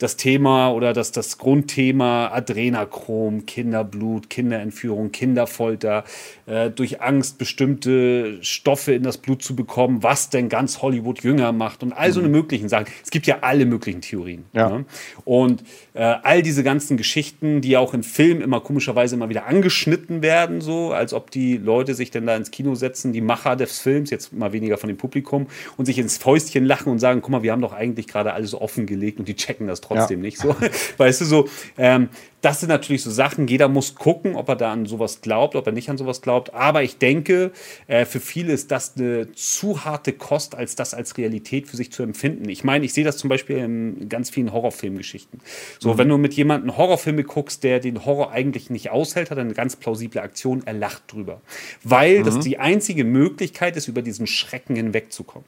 das 0.00 0.16
Thema 0.16 0.72
oder 0.72 0.94
das, 0.94 1.12
das 1.12 1.36
Grundthema 1.36 2.28
Adrenachrom, 2.32 3.44
Kinderblut, 3.44 4.30
Kinderentführung, 4.30 5.12
Kinderfolter, 5.12 6.04
äh, 6.46 6.70
durch 6.70 7.02
Angst 7.02 7.36
bestimmte 7.36 8.42
Stoffe 8.42 8.94
in 8.94 9.02
das 9.02 9.18
Blut 9.18 9.42
zu 9.42 9.54
bekommen, 9.54 10.02
was 10.02 10.30
denn 10.30 10.48
ganz 10.48 10.80
Hollywood 10.80 11.22
jünger 11.22 11.52
macht 11.52 11.82
und 11.82 11.92
all 11.92 12.12
so 12.12 12.20
eine 12.20 12.28
mhm. 12.28 12.34
möglichen 12.34 12.70
Sachen. 12.70 12.86
Es 13.04 13.10
gibt 13.10 13.26
ja 13.26 13.38
alle 13.42 13.66
möglichen 13.66 14.00
Theorien. 14.00 14.46
Ja. 14.54 14.70
Ne? 14.70 14.84
Und 15.26 15.64
äh, 15.92 16.02
all 16.22 16.42
diese 16.42 16.64
ganzen 16.64 16.96
Geschichten, 16.96 17.60
die 17.60 17.76
auch 17.76 17.92
in 17.92 18.02
Filmen 18.02 18.40
immer 18.40 18.60
komischerweise 18.60 19.16
immer 19.16 19.28
wieder 19.28 19.46
angeschnitten 19.46 20.22
werden, 20.22 20.62
so 20.62 20.92
als 20.92 21.12
ob 21.12 21.30
die 21.30 21.58
Leute 21.58 21.94
sich 21.94 22.10
denn 22.10 22.26
da 22.26 22.36
ins 22.36 22.50
Kino 22.50 22.74
setzen, 22.74 23.12
die 23.12 23.20
Macher 23.20 23.54
des 23.54 23.78
Films, 23.78 24.08
jetzt 24.08 24.32
mal 24.32 24.54
weniger 24.54 24.78
von 24.78 24.88
dem 24.88 24.96
Publikum, 24.96 25.46
und 25.76 25.84
sich 25.84 25.98
ins 25.98 26.16
Fäustchen 26.16 26.64
lachen 26.64 26.90
und 26.90 27.00
sagen, 27.00 27.20
guck 27.20 27.32
mal, 27.32 27.42
wir 27.42 27.52
haben 27.52 27.60
doch 27.60 27.74
eigentlich 27.74 28.06
gerade 28.06 28.32
alles 28.32 28.54
offengelegt 28.54 29.18
und 29.18 29.28
die 29.28 29.36
checken 29.36 29.66
das 29.66 29.82
trotzdem 29.82 29.89
ja. 29.96 30.16
nicht 30.16 30.38
so. 30.38 30.54
Weißt 30.96 31.20
du, 31.20 31.24
so, 31.24 31.48
ähm, 31.78 32.08
das 32.40 32.60
sind 32.60 32.68
natürlich 32.70 33.02
so 33.02 33.10
Sachen, 33.10 33.48
jeder 33.48 33.68
muss 33.68 33.94
gucken, 33.94 34.34
ob 34.34 34.48
er 34.48 34.56
da 34.56 34.72
an 34.72 34.86
sowas 34.86 35.20
glaubt, 35.20 35.56
ob 35.56 35.66
er 35.66 35.72
nicht 35.72 35.90
an 35.90 35.98
sowas 35.98 36.22
glaubt. 36.22 36.54
Aber 36.54 36.82
ich 36.82 36.98
denke, 36.98 37.52
äh, 37.86 38.04
für 38.04 38.20
viele 38.20 38.52
ist 38.52 38.70
das 38.70 38.96
eine 38.96 39.32
zu 39.32 39.84
harte 39.84 40.12
Kost, 40.12 40.54
als 40.54 40.74
das 40.74 40.94
als 40.94 41.18
Realität 41.18 41.68
für 41.68 41.76
sich 41.76 41.92
zu 41.92 42.02
empfinden. 42.02 42.48
Ich 42.48 42.64
meine, 42.64 42.84
ich 42.84 42.94
sehe 42.94 43.04
das 43.04 43.18
zum 43.18 43.28
Beispiel 43.28 43.58
in 43.58 44.08
ganz 44.08 44.30
vielen 44.30 44.52
Horrorfilmgeschichten. 44.52 45.40
So, 45.78 45.94
mhm. 45.94 45.98
wenn 45.98 46.08
du 46.08 46.18
mit 46.18 46.34
jemandem 46.34 46.76
Horrorfilme 46.76 47.24
guckst, 47.24 47.62
der 47.62 47.80
den 47.80 48.06
Horror 48.06 48.32
eigentlich 48.32 48.70
nicht 48.70 48.90
aushält, 48.90 49.30
hat 49.30 49.38
er 49.38 49.44
eine 49.44 49.54
ganz 49.54 49.76
plausible 49.76 50.22
Aktion, 50.22 50.62
er 50.64 50.74
lacht 50.74 51.12
drüber. 51.12 51.40
Weil 51.84 52.20
mhm. 52.20 52.24
das 52.24 52.38
die 52.40 52.58
einzige 52.58 53.04
Möglichkeit 53.04 53.76
ist, 53.76 53.88
über 53.88 54.00
diesen 54.00 54.26
Schrecken 54.26 54.76
hinwegzukommen. 54.76 55.46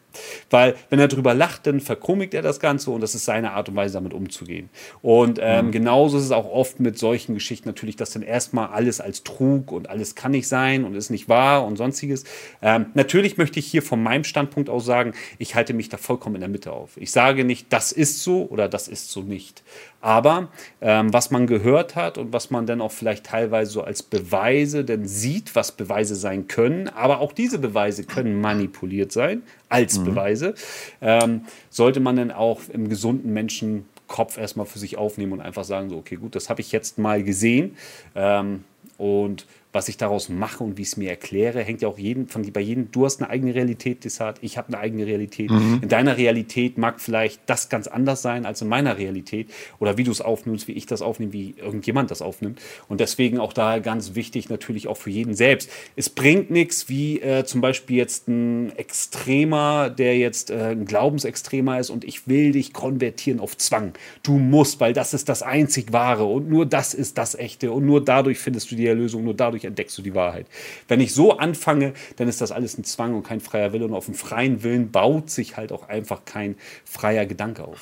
Weil, 0.51 0.75
wenn 0.91 0.99
er 0.99 1.09
drüber 1.09 1.33
lacht, 1.33 1.67
dann 1.67 1.81
verkomigt 1.81 2.35
er 2.35 2.43
das 2.43 2.61
Ganze 2.61 2.91
und 2.91 3.01
das 3.01 3.15
ist 3.15 3.25
seine 3.25 3.53
Art 3.53 3.71
und 3.71 3.77
Weise, 3.77 3.95
damit 3.95 4.13
umzugehen. 4.13 4.69
Und 5.01 5.39
ähm, 5.41 5.67
mhm. 5.67 5.71
genauso 5.71 6.19
ist 6.19 6.25
es 6.25 6.33
auch 6.33 6.51
oft 6.51 6.82
mit 6.83 6.99
solchen 6.99 7.35
Geschichten 7.35 7.69
natürlich, 7.69 7.97
dass 7.97 8.11
dann 8.11 8.23
erstmal 8.23 8.69
alles 8.69 9.01
als 9.01 9.23
Trug 9.23 9.73
und 9.73 9.89
alles 9.89 10.15
kann 10.15 10.33
nicht 10.33 10.49
sein 10.49 10.85
und 10.85 10.95
ist 10.95 11.11
nicht 11.11 11.29
wahr 11.29 11.65
und 11.65 11.77
sonstiges. 11.77 12.25
Ähm, 12.61 12.87
natürlich 12.95 13.39
möchte 13.39 13.59
ich 13.59 13.67
hier 13.67 13.83
von 13.83 14.03
meinem 14.03 14.25
Standpunkt 14.25 14.69
aus 14.69 14.85
sagen, 14.85 15.15
ich 15.39 15.55
halte 15.55 15.75
mich 15.75 15.89
da 15.89 15.97
vollkommen 15.97 16.37
in 16.37 16.41
der 16.41 16.51
Mitte 16.51 16.73
auf. 16.73 16.97
Ich 16.97 17.11
sage 17.11 17.45
nicht, 17.45 17.73
das 17.73 17.93
ist 17.93 18.23
so 18.23 18.47
oder 18.47 18.69
das 18.69 18.89
ist 18.89 19.11
so 19.11 19.23
nicht. 19.23 19.63
Aber 20.01 20.49
ähm, 20.81 21.13
was 21.13 21.31
man 21.31 21.47
gehört 21.47 21.95
hat 21.95 22.19
und 22.19 22.33
was 22.33 22.51
man 22.51 22.67
dann 22.67 22.81
auch 22.81 22.91
vielleicht 22.91 23.25
teilweise 23.25 23.71
so 23.71 23.83
als 23.83 24.03
Beweise 24.03 24.85
denn 24.85 25.07
sieht, 25.07 25.55
was 25.55 25.73
Beweise 25.73 26.17
sein 26.17 26.49
können, 26.49 26.89
aber 26.89 27.21
auch 27.21 27.33
diese 27.33 27.59
Beweise 27.59 28.03
können 28.03 28.41
manipuliert 28.41 29.13
sein 29.13 29.43
als 29.69 29.99
mhm. 29.99 30.05
Beweise, 30.05 30.55
ähm, 31.01 31.43
sollte 31.71 32.01
man 32.01 32.17
dann 32.17 32.31
auch 32.33 32.63
im 32.73 32.89
gesunden 32.89 33.33
Menschen 33.33 33.87
Kopf 34.13 34.37
erstmal 34.37 34.67
für 34.67 34.79
sich 34.79 34.97
aufnehmen 34.99 35.33
und 35.33 35.41
einfach 35.41 35.65
sagen, 35.65 35.89
so, 35.89 35.97
okay, 35.97 36.17
gut, 36.17 36.37
das 36.37 36.51
habe 36.51 36.61
ich 36.61 36.71
jetzt 36.71 36.99
mal 36.99 37.25
gesehen. 37.25 37.77
Ähm, 38.15 38.65
und 38.99 39.47
was 39.73 39.89
ich 39.89 39.97
daraus 39.97 40.29
mache 40.29 40.63
und 40.63 40.77
wie 40.77 40.83
ich 40.83 40.89
es 40.89 40.97
mir 40.99 41.09
erkläre, 41.09 41.63
hängt 41.63 41.81
ja 41.81 41.89
auch 41.89 41.99
jeden, 41.99 42.29
von, 42.29 42.51
bei 42.53 42.61
jedem, 42.61 42.91
du 42.93 43.07
hast 43.07 43.23
eine 43.23 43.31
eigene 43.31 43.55
Realität, 43.55 44.05
Desart, 44.05 44.39
ich 44.43 44.59
habe 44.59 44.69
eine 44.69 44.79
eigene 44.79 45.07
Realität. 45.07 45.51
Mhm. 45.51 45.81
In 45.83 45.89
deiner 45.89 46.19
Realität 46.19 46.77
mag 46.77 47.01
vielleicht 47.01 47.41
das 47.47 47.71
ganz 47.71 47.87
anders 47.87 48.21
sein 48.21 48.45
als 48.45 48.61
in 48.61 48.69
meiner 48.69 48.99
Realität 48.99 49.49
oder 49.79 49.97
wie 49.97 50.05
du 50.05 50.11
es 50.11 50.21
aufnimmst, 50.21 50.69
wie 50.69 50.73
ich 50.73 50.85
das 50.85 51.01
aufnehme, 51.01 51.33
wie 51.33 51.55
irgendjemand 51.57 52.11
das 52.11 52.21
aufnimmt. 52.21 52.61
Und 52.89 53.01
deswegen 53.01 53.39
auch 53.39 53.55
da 53.55 53.79
ganz 53.79 54.15
wichtig 54.15 54.51
natürlich 54.51 54.89
auch 54.89 54.99
für 54.99 55.11
jeden 55.11 55.35
selbst. 55.35 55.71
Es 55.97 56.11
bringt 56.11 56.51
nichts, 56.51 56.91
wie 56.91 57.21
äh, 57.21 57.45
zum 57.45 57.63
Beispiel 57.63 57.97
jetzt 57.97 58.29
ein 58.29 58.77
Extremer, 58.77 59.89
der 59.89 60.19
jetzt 60.19 60.51
äh, 60.51 60.73
ein 60.73 60.85
Glaubensextremer 60.85 61.81
ist 61.81 61.89
und 61.89 62.05
ich 62.05 62.29
will 62.29 62.53
dich 62.53 62.75
konvertieren 62.75 63.41
auf 63.41 63.57
Zwang. 63.57 63.95
Du 64.23 64.39
musst, 64.39 64.81
weil 64.81 64.93
das 64.93 65.15
ist 65.15 65.31
das 65.31 65.43
einzig 65.43 65.95
Wahre 65.95 66.25
und 66.25 66.51
nur 66.51 66.67
das 66.67 66.93
ist 66.93 67.17
das 67.17 67.35
Echte 67.35 67.73
und 67.73 67.87
nur 67.87 68.05
dadurch 68.05 68.39
findest 68.39 68.71
du 68.71 68.72
die 68.77 68.87
Erlösung, 68.87 69.25
nur 69.25 69.35
dadurch 69.35 69.53
dadurch 69.53 69.65
entdeckst 69.65 69.97
du 69.99 70.03
die 70.03 70.15
Wahrheit. 70.15 70.47
Wenn 70.89 71.01
ich 71.01 71.15
so 71.15 71.37
anfange, 71.37 71.93
dann 72.17 72.29
ist 72.29 72.41
das 72.41 72.53
alles 72.53 72.79
ein 72.79 72.85
Zwang 72.85 73.15
und 73.15 73.23
kein 73.23 73.41
freier 73.41 73.73
Wille. 73.73 73.85
Und 73.85 73.95
auf 73.95 74.07
dem 74.07 74.15
freien 74.15 74.63
Willen 74.63 74.91
baut 74.91 75.31
sich 75.31 75.57
halt 75.57 75.73
auch 75.73 75.89
einfach 75.89 76.25
kein 76.25 76.57
freier 76.85 77.27
Gedanke 77.27 77.65
auf. 77.65 77.81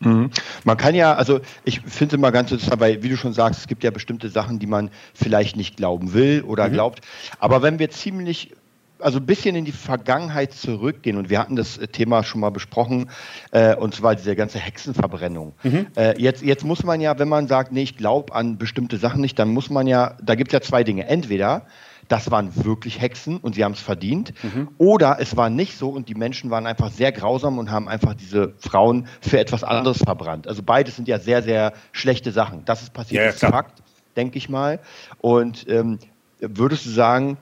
Mhm. 0.00 0.30
Man 0.64 0.76
kann 0.76 0.94
ja, 0.94 1.14
also 1.14 1.40
ich 1.64 1.80
finde 1.80 2.14
es 2.14 2.18
immer 2.18 2.32
ganz 2.32 2.50
interessant, 2.50 2.80
weil 2.80 3.02
wie 3.02 3.08
du 3.08 3.16
schon 3.16 3.32
sagst, 3.32 3.60
es 3.60 3.66
gibt 3.66 3.82
ja 3.82 3.90
bestimmte 3.90 4.28
Sachen, 4.28 4.58
die 4.58 4.66
man 4.66 4.90
vielleicht 5.14 5.56
nicht 5.56 5.76
glauben 5.76 6.12
will 6.12 6.42
oder 6.42 6.68
mhm. 6.68 6.72
glaubt. 6.72 7.00
Aber 7.38 7.62
wenn 7.62 7.78
wir 7.78 7.90
ziemlich 7.90 8.52
also 8.98 9.18
ein 9.18 9.26
bisschen 9.26 9.56
in 9.56 9.64
die 9.64 9.72
Vergangenheit 9.72 10.52
zurückgehen 10.52 11.16
und 11.16 11.30
wir 11.30 11.38
hatten 11.38 11.56
das 11.56 11.78
Thema 11.92 12.22
schon 12.24 12.40
mal 12.40 12.50
besprochen, 12.50 13.10
äh, 13.50 13.74
und 13.76 13.94
zwar 13.94 14.14
diese 14.14 14.36
ganze 14.36 14.58
Hexenverbrennung. 14.58 15.54
Mhm. 15.62 15.86
Äh, 15.96 16.20
jetzt, 16.20 16.42
jetzt 16.42 16.64
muss 16.64 16.82
man 16.84 17.00
ja, 17.00 17.18
wenn 17.18 17.28
man 17.28 17.48
sagt, 17.48 17.72
nee, 17.72 17.82
ich 17.82 17.96
glaube 17.96 18.34
an 18.34 18.58
bestimmte 18.58 18.96
Sachen 18.96 19.20
nicht, 19.20 19.38
dann 19.38 19.48
muss 19.48 19.70
man 19.70 19.86
ja, 19.86 20.16
da 20.22 20.34
gibt 20.34 20.50
es 20.50 20.52
ja 20.52 20.60
zwei 20.60 20.84
Dinge. 20.84 21.06
Entweder 21.06 21.66
das 22.08 22.30
waren 22.30 22.64
wirklich 22.64 23.00
Hexen 23.00 23.38
und 23.38 23.54
sie 23.54 23.64
haben 23.64 23.72
es 23.72 23.80
verdient. 23.80 24.32
Mhm. 24.42 24.68
Oder 24.78 25.18
es 25.20 25.36
war 25.36 25.50
nicht 25.50 25.76
so 25.76 25.88
und 25.90 26.08
die 26.08 26.14
Menschen 26.14 26.50
waren 26.50 26.66
einfach 26.66 26.90
sehr 26.90 27.12
grausam 27.12 27.58
und 27.58 27.70
haben 27.70 27.88
einfach 27.88 28.14
diese 28.14 28.54
Frauen 28.58 29.08
für 29.20 29.38
etwas 29.38 29.64
anderes 29.64 29.98
verbrannt. 29.98 30.46
Also 30.46 30.62
beides 30.62 30.96
sind 30.96 31.08
ja 31.08 31.18
sehr, 31.18 31.42
sehr 31.42 31.72
schlechte 31.92 32.32
Sachen. 32.32 32.64
Das 32.64 32.82
ist 32.82 32.92
passiert, 32.92 33.24
ja, 33.24 33.30
ist 33.30 33.40
Fakt, 33.40 33.82
denke 34.16 34.38
ich 34.38 34.48
mal. 34.48 34.78
Und 35.18 35.68
ähm, 35.68 35.98
würdest 36.38 36.86
du 36.86 36.90
sagen, 36.90 37.38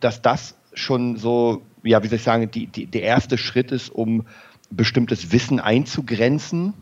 dass 0.00 0.22
das 0.22 0.57
schon 0.78 1.16
so, 1.16 1.62
ja, 1.82 2.02
wie 2.02 2.08
soll 2.08 2.16
ich 2.16 2.22
sagen, 2.22 2.50
die, 2.50 2.66
die, 2.66 2.86
der 2.86 3.02
erste 3.02 3.38
Schritt 3.38 3.72
ist, 3.72 3.90
um 3.90 4.26
bestimmtes 4.70 5.32
Wissen 5.32 5.60
einzugrenzen? 5.60 6.74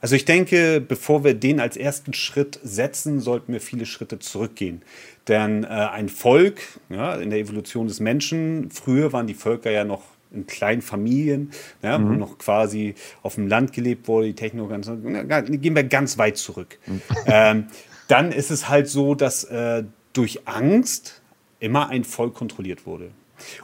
Also 0.00 0.16
ich 0.16 0.24
denke, 0.24 0.80
bevor 0.80 1.22
wir 1.22 1.34
den 1.34 1.60
als 1.60 1.76
ersten 1.76 2.12
Schritt 2.12 2.58
setzen, 2.64 3.20
sollten 3.20 3.52
wir 3.52 3.60
viele 3.60 3.86
Schritte 3.86 4.18
zurückgehen. 4.18 4.82
Denn 5.28 5.62
äh, 5.62 5.68
ein 5.68 6.08
Volk, 6.08 6.60
ja, 6.88 7.14
in 7.14 7.30
der 7.30 7.38
Evolution 7.38 7.86
des 7.86 8.00
Menschen, 8.00 8.70
früher 8.70 9.12
waren 9.12 9.28
die 9.28 9.34
Völker 9.34 9.70
ja 9.70 9.84
noch 9.84 10.02
in 10.34 10.46
kleinen 10.46 10.82
Familien, 10.82 11.52
ja, 11.82 11.98
mhm. 11.98 12.08
wo 12.08 12.12
noch 12.14 12.38
quasi 12.38 12.94
auf 13.22 13.36
dem 13.36 13.46
Land 13.46 13.72
gelebt 13.72 14.08
wurde, 14.08 14.26
die 14.26 14.34
Techno 14.34 14.66
ganz, 14.66 14.86
gehen 14.88 15.76
wir 15.76 15.84
ganz 15.84 16.18
weit 16.18 16.36
zurück. 16.36 16.78
Mhm. 16.86 17.02
Ähm, 17.26 17.66
dann 18.08 18.32
ist 18.32 18.50
es 18.50 18.68
halt 18.68 18.88
so, 18.88 19.14
dass 19.14 19.44
äh, 19.44 19.84
durch 20.12 20.48
Angst 20.48 21.21
immer 21.62 21.88
ein 21.88 22.04
Volk 22.04 22.34
kontrolliert 22.34 22.86
wurde. 22.86 23.10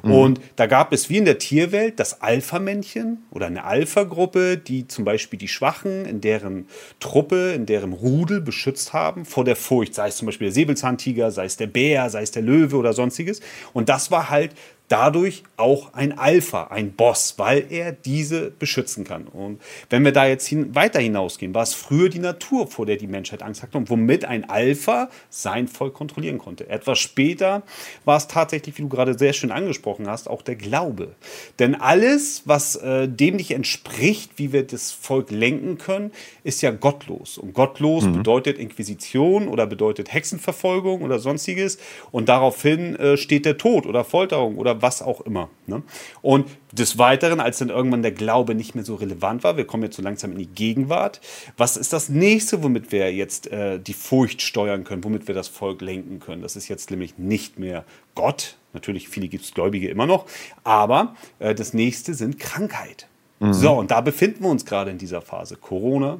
Mhm. 0.02 0.12
Und 0.12 0.40
da 0.56 0.66
gab 0.66 0.92
es 0.92 1.08
wie 1.10 1.18
in 1.18 1.24
der 1.24 1.38
Tierwelt 1.38 2.00
das 2.00 2.20
Alpha-Männchen 2.20 3.24
oder 3.30 3.46
eine 3.46 3.64
Alpha-Gruppe, 3.64 4.58
die 4.58 4.88
zum 4.88 5.04
Beispiel 5.04 5.38
die 5.38 5.48
Schwachen 5.48 6.04
in 6.04 6.20
deren 6.20 6.66
Truppe, 7.00 7.52
in 7.52 7.66
deren 7.66 7.92
Rudel 7.92 8.40
beschützt 8.40 8.92
haben 8.92 9.24
vor 9.24 9.44
der 9.44 9.56
Furcht, 9.56 9.94
sei 9.94 10.08
es 10.08 10.16
zum 10.16 10.26
Beispiel 10.26 10.46
der 10.46 10.54
Säbelzahntiger, 10.54 11.30
sei 11.30 11.44
es 11.44 11.56
der 11.56 11.66
Bär, 11.66 12.10
sei 12.10 12.22
es 12.22 12.30
der 12.30 12.42
Löwe 12.42 12.76
oder 12.76 12.92
sonstiges. 12.92 13.40
Und 13.72 13.88
das 13.88 14.10
war 14.10 14.30
halt 14.30 14.52
dadurch 14.88 15.42
auch 15.56 15.92
ein 15.92 16.18
Alpha, 16.18 16.64
ein 16.64 16.92
Boss, 16.92 17.34
weil 17.36 17.66
er 17.70 17.92
diese 17.92 18.50
beschützen 18.50 19.04
kann. 19.04 19.26
Und 19.26 19.60
wenn 19.90 20.04
wir 20.04 20.12
da 20.12 20.26
jetzt 20.26 20.46
hin, 20.46 20.74
weiter 20.74 21.00
hinausgehen, 21.00 21.54
war 21.54 21.62
es 21.62 21.74
früher 21.74 22.08
die 22.08 22.18
Natur, 22.18 22.66
vor 22.66 22.86
der 22.86 22.96
die 22.96 23.06
Menschheit 23.06 23.42
Angst 23.42 23.62
hatte 23.62 23.76
und 23.76 23.90
womit 23.90 24.24
ein 24.24 24.48
Alpha 24.48 25.10
sein 25.30 25.68
Volk 25.68 25.94
kontrollieren 25.94 26.38
konnte. 26.38 26.68
Etwas 26.68 26.98
später 26.98 27.62
war 28.04 28.16
es 28.16 28.28
tatsächlich, 28.28 28.78
wie 28.78 28.82
du 28.82 28.88
gerade 28.88 29.16
sehr 29.18 29.32
schön 29.32 29.50
angesprochen 29.50 30.08
hast, 30.08 30.28
auch 30.28 30.42
der 30.42 30.56
Glaube. 30.56 31.14
Denn 31.58 31.74
alles, 31.74 32.42
was 32.46 32.76
äh, 32.76 33.08
dem 33.08 33.36
nicht 33.36 33.50
entspricht, 33.50 34.32
wie 34.36 34.52
wir 34.52 34.66
das 34.66 34.92
Volk 34.92 35.30
lenken 35.30 35.78
können, 35.78 36.12
ist 36.44 36.62
ja 36.62 36.70
gottlos. 36.70 37.36
Und 37.36 37.52
gottlos 37.52 38.04
mhm. 38.04 38.14
bedeutet 38.14 38.58
Inquisition 38.58 39.48
oder 39.48 39.66
bedeutet 39.66 40.12
Hexenverfolgung 40.12 41.02
oder 41.02 41.18
sonstiges. 41.18 41.78
Und 42.10 42.28
daraufhin 42.28 42.96
äh, 42.96 43.16
steht 43.16 43.44
der 43.44 43.58
Tod 43.58 43.86
oder 43.86 44.04
Folterung 44.04 44.56
oder 44.56 44.77
was 44.82 45.02
auch 45.02 45.20
immer. 45.22 45.48
Ne? 45.66 45.82
Und 46.22 46.46
des 46.72 46.98
Weiteren, 46.98 47.40
als 47.40 47.58
dann 47.58 47.70
irgendwann 47.70 48.02
der 48.02 48.12
Glaube 48.12 48.54
nicht 48.54 48.74
mehr 48.74 48.84
so 48.84 48.94
relevant 48.94 49.44
war, 49.44 49.56
wir 49.56 49.66
kommen 49.66 49.82
jetzt 49.82 49.96
so 49.96 50.02
langsam 50.02 50.32
in 50.32 50.38
die 50.38 50.46
Gegenwart, 50.46 51.20
was 51.56 51.76
ist 51.76 51.92
das 51.92 52.08
nächste, 52.08 52.62
womit 52.62 52.92
wir 52.92 53.12
jetzt 53.14 53.50
äh, 53.50 53.78
die 53.78 53.94
Furcht 53.94 54.42
steuern 54.42 54.84
können, 54.84 55.04
womit 55.04 55.28
wir 55.28 55.34
das 55.34 55.48
Volk 55.48 55.80
lenken 55.80 56.20
können? 56.20 56.42
Das 56.42 56.56
ist 56.56 56.68
jetzt 56.68 56.90
nämlich 56.90 57.18
nicht 57.18 57.58
mehr 57.58 57.84
Gott, 58.14 58.56
natürlich 58.72 59.08
viele 59.08 59.28
gibt 59.28 59.44
es 59.44 59.54
Gläubige 59.54 59.88
immer 59.88 60.06
noch, 60.06 60.26
aber 60.64 61.14
äh, 61.38 61.54
das 61.54 61.74
nächste 61.74 62.14
sind 62.14 62.38
Krankheit. 62.38 63.06
Mhm. 63.40 63.52
So, 63.52 63.72
und 63.72 63.90
da 63.90 64.00
befinden 64.00 64.44
wir 64.44 64.50
uns 64.50 64.64
gerade 64.64 64.90
in 64.90 64.98
dieser 64.98 65.22
Phase. 65.22 65.56
Corona, 65.56 66.18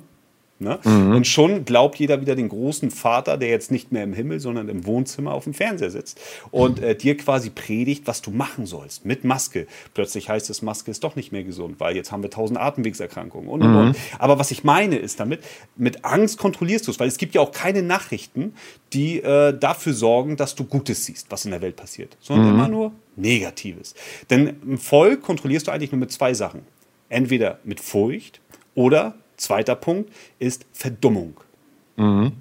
Ne? 0.61 0.81
Mhm. 0.83 1.15
Und 1.15 1.27
schon 1.27 1.65
glaubt 1.65 2.01
jeder 2.01 2.21
wieder 2.21 2.35
den 2.35 2.49
großen 2.49 2.91
Vater, 2.91 3.37
der 3.37 3.49
jetzt 3.49 3.71
nicht 3.71 3.93
mehr 3.93 4.03
im 4.03 4.13
Himmel, 4.13 4.41
sondern 4.41 4.69
im 4.69 4.87
Wohnzimmer 4.87 5.33
auf 5.33 5.45
dem 5.45 5.55
Fernseher 5.55 5.91
sitzt 5.91 6.21
und 6.51 6.83
äh, 6.83 6.97
dir 6.97 7.17
quasi 7.17 7.51
predigt, 7.51 8.07
was 8.07 8.23
du 8.23 8.33
machen 8.33 8.67
sollst 8.67 9.05
mit 9.05 9.23
Maske. 9.23 9.69
Plötzlich 9.95 10.29
heißt 10.29 10.51
es, 10.51 10.61
Maske 10.63 10.91
ist 10.91 11.05
doch 11.05 11.15
nicht 11.15 11.31
mehr 11.31 11.45
gesund, 11.45 11.79
weil 11.79 11.95
jetzt 11.95 12.11
haben 12.11 12.25
wir 12.25 12.31
tausend 12.31 12.59
Atemwegserkrankungen 12.59 13.49
und, 13.49 13.63
und, 13.63 13.71
mhm. 13.71 13.77
und. 13.77 13.97
Aber 14.19 14.41
was 14.41 14.51
ich 14.51 14.65
meine 14.65 14.97
ist 14.97 15.21
damit, 15.21 15.45
mit 15.77 16.05
Angst 16.05 16.39
kontrollierst 16.39 16.89
du 16.89 16.91
es, 16.91 16.99
weil 16.99 17.09
es 17.09 17.19
gibt 17.19 17.37
ja 17.37 17.41
auch 17.41 17.53
keine 17.53 17.83
Nachrichten, 17.83 18.55
die 18.93 19.21
äh, 19.23 19.57
dafür 19.57 19.93
sorgen, 19.93 20.37
dass 20.37 20.57
du 20.57 20.65
Gutes 20.65 21.05
siehst, 21.05 21.31
was 21.31 21.45
in 21.45 21.53
der 21.53 21.61
Welt 21.61 21.77
passiert, 21.77 22.17
sondern 22.21 22.49
mhm. 22.49 22.55
immer 22.55 22.69
nur 22.69 22.93
Negatives. 23.15 23.95
Denn 24.29 24.57
im 24.67 24.79
Volk 24.79 25.23
kontrollierst 25.23 25.69
du 25.69 25.71
eigentlich 25.71 25.93
nur 25.93 26.01
mit 26.01 26.11
zwei 26.11 26.35
Sachen. 26.35 26.63
Entweder 27.09 27.59
mit 27.65 27.81
Furcht 27.81 28.41
oder 28.75 29.15
Zweiter 29.39 29.75
Punkt 29.75 30.13
ist 30.39 30.67
Verdummung. 30.73 31.41
Mhm. 31.97 32.33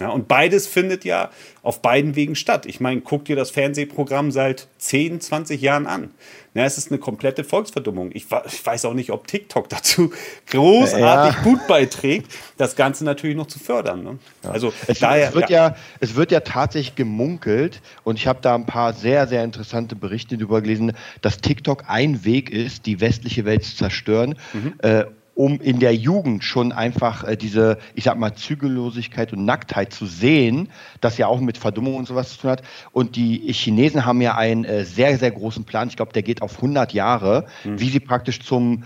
Ja, 0.00 0.10
und 0.10 0.28
beides 0.28 0.66
findet 0.66 1.04
ja 1.04 1.30
auf 1.62 1.80
beiden 1.80 2.16
Wegen 2.16 2.34
statt. 2.34 2.66
Ich 2.66 2.80
meine, 2.80 3.00
guck 3.00 3.24
dir 3.24 3.36
das 3.36 3.50
Fernsehprogramm 3.50 4.30
seit 4.32 4.68
10, 4.78 5.20
20 5.20 5.60
Jahren 5.60 5.86
an. 5.86 6.10
Ja, 6.54 6.64
es 6.64 6.78
ist 6.78 6.90
eine 6.90 6.98
komplette 6.98 7.42
Volksverdummung. 7.42 8.10
Ich, 8.12 8.26
ich 8.46 8.66
weiß 8.66 8.84
auch 8.84 8.94
nicht, 8.94 9.10
ob 9.10 9.26
TikTok 9.26 9.68
dazu 9.68 10.12
großartig 10.50 11.36
ja. 11.36 11.42
gut 11.42 11.66
beiträgt, 11.66 12.30
das 12.56 12.76
Ganze 12.76 13.04
natürlich 13.04 13.36
noch 13.36 13.46
zu 13.46 13.58
fördern. 13.58 14.04
Ne? 14.04 14.18
Ja. 14.42 14.50
Also 14.50 14.72
es, 14.86 15.00
daher, 15.00 15.28
es, 15.28 15.34
wird 15.34 15.50
ja. 15.50 15.76
es 16.00 16.14
wird 16.14 16.30
ja 16.30 16.40
tatsächlich 16.40 16.94
gemunkelt 16.94 17.80
und 18.04 18.18
ich 18.18 18.26
habe 18.26 18.38
da 18.40 18.54
ein 18.54 18.66
paar 18.66 18.92
sehr, 18.92 19.26
sehr 19.26 19.42
interessante 19.42 19.96
Berichte 19.96 20.36
darüber 20.36 20.60
gelesen, 20.60 20.92
dass 21.22 21.38
TikTok 21.38 21.84
ein 21.88 22.24
Weg 22.24 22.50
ist, 22.50 22.86
die 22.86 23.00
westliche 23.00 23.44
Welt 23.44 23.64
zu 23.64 23.76
zerstören. 23.76 24.36
Mhm. 24.52 24.74
Äh, 24.78 25.04
um 25.34 25.60
in 25.60 25.80
der 25.80 25.94
Jugend 25.94 26.44
schon 26.44 26.72
einfach 26.72 27.24
äh, 27.24 27.36
diese, 27.36 27.78
ich 27.94 28.04
sag 28.04 28.18
mal, 28.18 28.34
Zügellosigkeit 28.34 29.32
und 29.32 29.44
Nacktheit 29.44 29.92
zu 29.92 30.06
sehen, 30.06 30.68
das 31.00 31.18
ja 31.18 31.26
auch 31.26 31.40
mit 31.40 31.58
Verdummung 31.58 31.96
und 31.96 32.06
sowas 32.06 32.32
zu 32.32 32.40
tun 32.40 32.50
hat. 32.50 32.62
Und 32.92 33.16
die 33.16 33.52
Chinesen 33.52 34.04
haben 34.04 34.20
ja 34.20 34.36
einen 34.36 34.64
äh, 34.64 34.84
sehr, 34.84 35.18
sehr 35.18 35.30
großen 35.30 35.64
Plan, 35.64 35.88
ich 35.88 35.96
glaube, 35.96 36.12
der 36.12 36.22
geht 36.22 36.42
auf 36.42 36.56
100 36.56 36.92
Jahre, 36.92 37.46
mhm. 37.64 37.80
wie 37.80 37.90
sie 37.90 38.00
praktisch 38.00 38.40
zum 38.40 38.84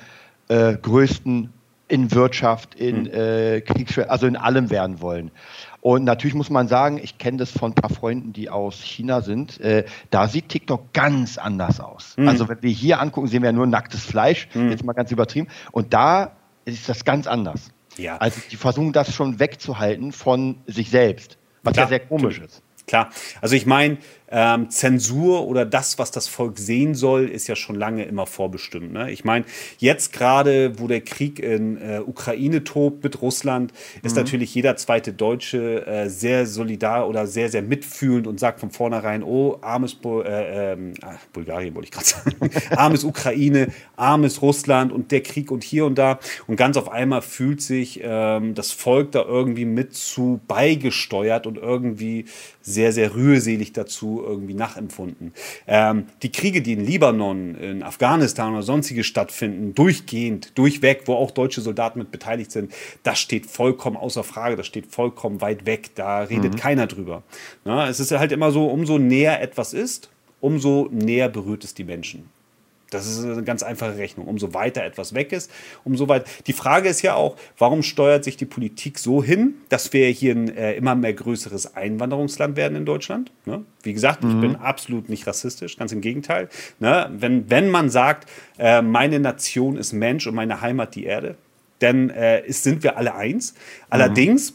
äh, 0.48 0.74
größten 0.74 1.50
in 1.88 2.12
Wirtschaft, 2.12 2.74
in 2.74 3.02
mhm. 3.02 3.06
äh, 3.08 3.60
Kriegsschwer, 3.62 4.10
also 4.10 4.26
in 4.26 4.36
allem 4.36 4.70
werden 4.70 5.00
wollen. 5.00 5.30
Und 5.80 6.04
natürlich 6.04 6.34
muss 6.34 6.50
man 6.50 6.68
sagen, 6.68 7.00
ich 7.02 7.18
kenne 7.18 7.38
das 7.38 7.50
von 7.50 7.72
ein 7.72 7.74
paar 7.74 7.90
Freunden, 7.90 8.32
die 8.32 8.50
aus 8.50 8.82
China 8.82 9.22
sind. 9.22 9.60
Äh, 9.60 9.84
da 10.10 10.28
sieht 10.28 10.48
TikTok 10.48 10.92
ganz 10.92 11.38
anders 11.38 11.80
aus. 11.80 12.14
Mhm. 12.16 12.28
Also 12.28 12.48
wenn 12.48 12.62
wir 12.62 12.70
hier 12.70 13.00
angucken, 13.00 13.28
sehen 13.28 13.42
wir 13.42 13.50
ja 13.50 13.52
nur 13.52 13.66
nacktes 13.66 14.04
Fleisch, 14.04 14.48
mhm. 14.54 14.70
jetzt 14.70 14.84
mal 14.84 14.92
ganz 14.92 15.10
übertrieben. 15.12 15.48
Und 15.72 15.94
da 15.94 16.32
ist 16.74 16.88
das 16.88 17.04
ganz 17.04 17.26
anders. 17.26 17.70
Ja. 17.96 18.16
Also 18.18 18.40
die 18.50 18.56
versuchen 18.56 18.92
das 18.92 19.12
schon 19.12 19.38
wegzuhalten 19.40 20.12
von 20.12 20.60
sich 20.66 20.90
selbst, 20.90 21.38
was 21.62 21.74
Klar, 21.74 21.86
ja 21.86 21.88
sehr 21.88 22.00
komisch 22.00 22.38
ist. 22.38 22.62
Klar, 22.86 23.10
also 23.40 23.54
ich 23.54 23.66
meine, 23.66 23.98
ähm, 24.30 24.70
Zensur 24.70 25.46
oder 25.46 25.64
das, 25.64 25.98
was 25.98 26.10
das 26.10 26.28
Volk 26.28 26.58
sehen 26.58 26.94
soll, 26.94 27.28
ist 27.28 27.48
ja 27.48 27.56
schon 27.56 27.76
lange 27.76 28.04
immer 28.04 28.26
vorbestimmt. 28.26 28.92
Ne? 28.92 29.10
Ich 29.10 29.24
meine, 29.24 29.44
jetzt 29.78 30.12
gerade, 30.12 30.78
wo 30.78 30.86
der 30.86 31.00
Krieg 31.00 31.38
in 31.38 31.80
äh, 31.80 32.00
Ukraine 32.04 32.64
tobt 32.64 33.02
mit 33.04 33.22
Russland, 33.22 33.72
ist 34.02 34.16
mhm. 34.16 34.22
natürlich 34.22 34.54
jeder 34.54 34.76
zweite 34.76 35.12
Deutsche 35.12 35.86
äh, 35.86 36.08
sehr 36.08 36.46
solidar 36.46 37.08
oder 37.08 37.26
sehr, 37.26 37.48
sehr 37.48 37.62
mitfühlend 37.62 38.26
und 38.26 38.38
sagt 38.38 38.60
von 38.60 38.70
vornherein, 38.70 39.22
oh, 39.22 39.58
armes 39.60 39.94
Bo 39.94 40.22
äh, 40.22 40.72
ähm, 40.72 40.94
ah, 41.02 41.14
Bulgarien, 41.32 41.74
wollte 41.74 41.86
ich 41.86 41.92
gerade 41.92 42.06
sagen, 42.06 42.50
armes 42.76 43.04
Ukraine, 43.04 43.68
armes 43.96 44.42
Russland 44.42 44.92
und 44.92 45.10
der 45.10 45.22
Krieg 45.22 45.50
und 45.50 45.64
hier 45.64 45.86
und 45.86 45.96
da. 45.96 46.18
Und 46.46 46.56
ganz 46.56 46.76
auf 46.76 46.90
einmal 46.90 47.22
fühlt 47.22 47.62
sich 47.62 48.00
ähm, 48.02 48.54
das 48.54 48.72
Volk 48.72 49.12
da 49.12 49.22
irgendwie 49.22 49.64
mit 49.64 49.94
zu 49.94 50.40
beigesteuert 50.46 51.46
und 51.46 51.56
irgendwie 51.56 52.26
sehr, 52.60 52.92
sehr 52.92 53.14
rührselig 53.14 53.72
dazu 54.18 54.24
irgendwie 54.24 54.54
nachempfunden. 54.54 55.32
Ähm, 55.66 56.06
die 56.22 56.32
Kriege, 56.32 56.62
die 56.62 56.72
in 56.72 56.84
Libanon, 56.84 57.54
in 57.54 57.82
Afghanistan 57.82 58.52
oder 58.52 58.62
sonstige 58.62 59.04
stattfinden, 59.04 59.74
durchgehend, 59.74 60.56
durchweg, 60.56 61.02
wo 61.06 61.14
auch 61.14 61.30
deutsche 61.30 61.60
Soldaten 61.60 61.98
mit 61.98 62.10
beteiligt 62.10 62.52
sind, 62.52 62.72
das 63.02 63.18
steht 63.18 63.46
vollkommen 63.46 63.96
außer 63.96 64.24
Frage, 64.24 64.56
das 64.56 64.66
steht 64.66 64.86
vollkommen 64.86 65.40
weit 65.40 65.66
weg, 65.66 65.90
da 65.94 66.20
redet 66.20 66.54
mhm. 66.54 66.58
keiner 66.58 66.86
drüber. 66.86 67.22
Na, 67.64 67.88
es 67.88 68.00
ist 68.00 68.12
halt 68.12 68.32
immer 68.32 68.50
so, 68.50 68.66
umso 68.66 68.98
näher 68.98 69.40
etwas 69.40 69.72
ist, 69.72 70.10
umso 70.40 70.88
näher 70.90 71.28
berührt 71.28 71.64
es 71.64 71.74
die 71.74 71.84
Menschen. 71.84 72.30
Das 72.90 73.06
ist 73.06 73.22
eine 73.22 73.42
ganz 73.42 73.62
einfache 73.62 73.96
Rechnung. 73.98 74.26
Umso 74.26 74.54
weiter 74.54 74.82
etwas 74.82 75.14
weg 75.14 75.32
ist, 75.32 75.50
umso 75.84 76.08
weit. 76.08 76.26
Die 76.46 76.52
Frage 76.52 76.88
ist 76.88 77.02
ja 77.02 77.14
auch, 77.14 77.36
warum 77.58 77.82
steuert 77.82 78.24
sich 78.24 78.36
die 78.36 78.46
Politik 78.46 78.98
so 78.98 79.22
hin, 79.22 79.54
dass 79.68 79.92
wir 79.92 80.08
hier 80.08 80.34
ein 80.34 80.54
äh, 80.56 80.74
immer 80.74 80.94
mehr 80.94 81.12
größeres 81.12 81.74
Einwanderungsland 81.76 82.56
werden 82.56 82.76
in 82.76 82.86
Deutschland? 82.86 83.30
Ne? 83.44 83.64
Wie 83.82 83.92
gesagt, 83.92 84.24
mhm. 84.24 84.30
ich 84.30 84.40
bin 84.40 84.56
absolut 84.56 85.08
nicht 85.08 85.26
rassistisch, 85.26 85.76
ganz 85.76 85.92
im 85.92 86.00
Gegenteil. 86.00 86.48
Ne? 86.78 87.10
Wenn, 87.12 87.50
wenn 87.50 87.70
man 87.70 87.90
sagt, 87.90 88.28
äh, 88.58 88.82
meine 88.82 89.20
Nation 89.20 89.76
ist 89.76 89.92
Mensch 89.92 90.26
und 90.26 90.34
meine 90.34 90.60
Heimat 90.60 90.94
die 90.94 91.04
Erde, 91.04 91.36
dann 91.78 92.10
äh, 92.10 92.44
ist, 92.44 92.64
sind 92.64 92.82
wir 92.82 92.96
alle 92.96 93.14
eins. 93.14 93.54
Allerdings 93.88 94.50
äh, 94.50 94.54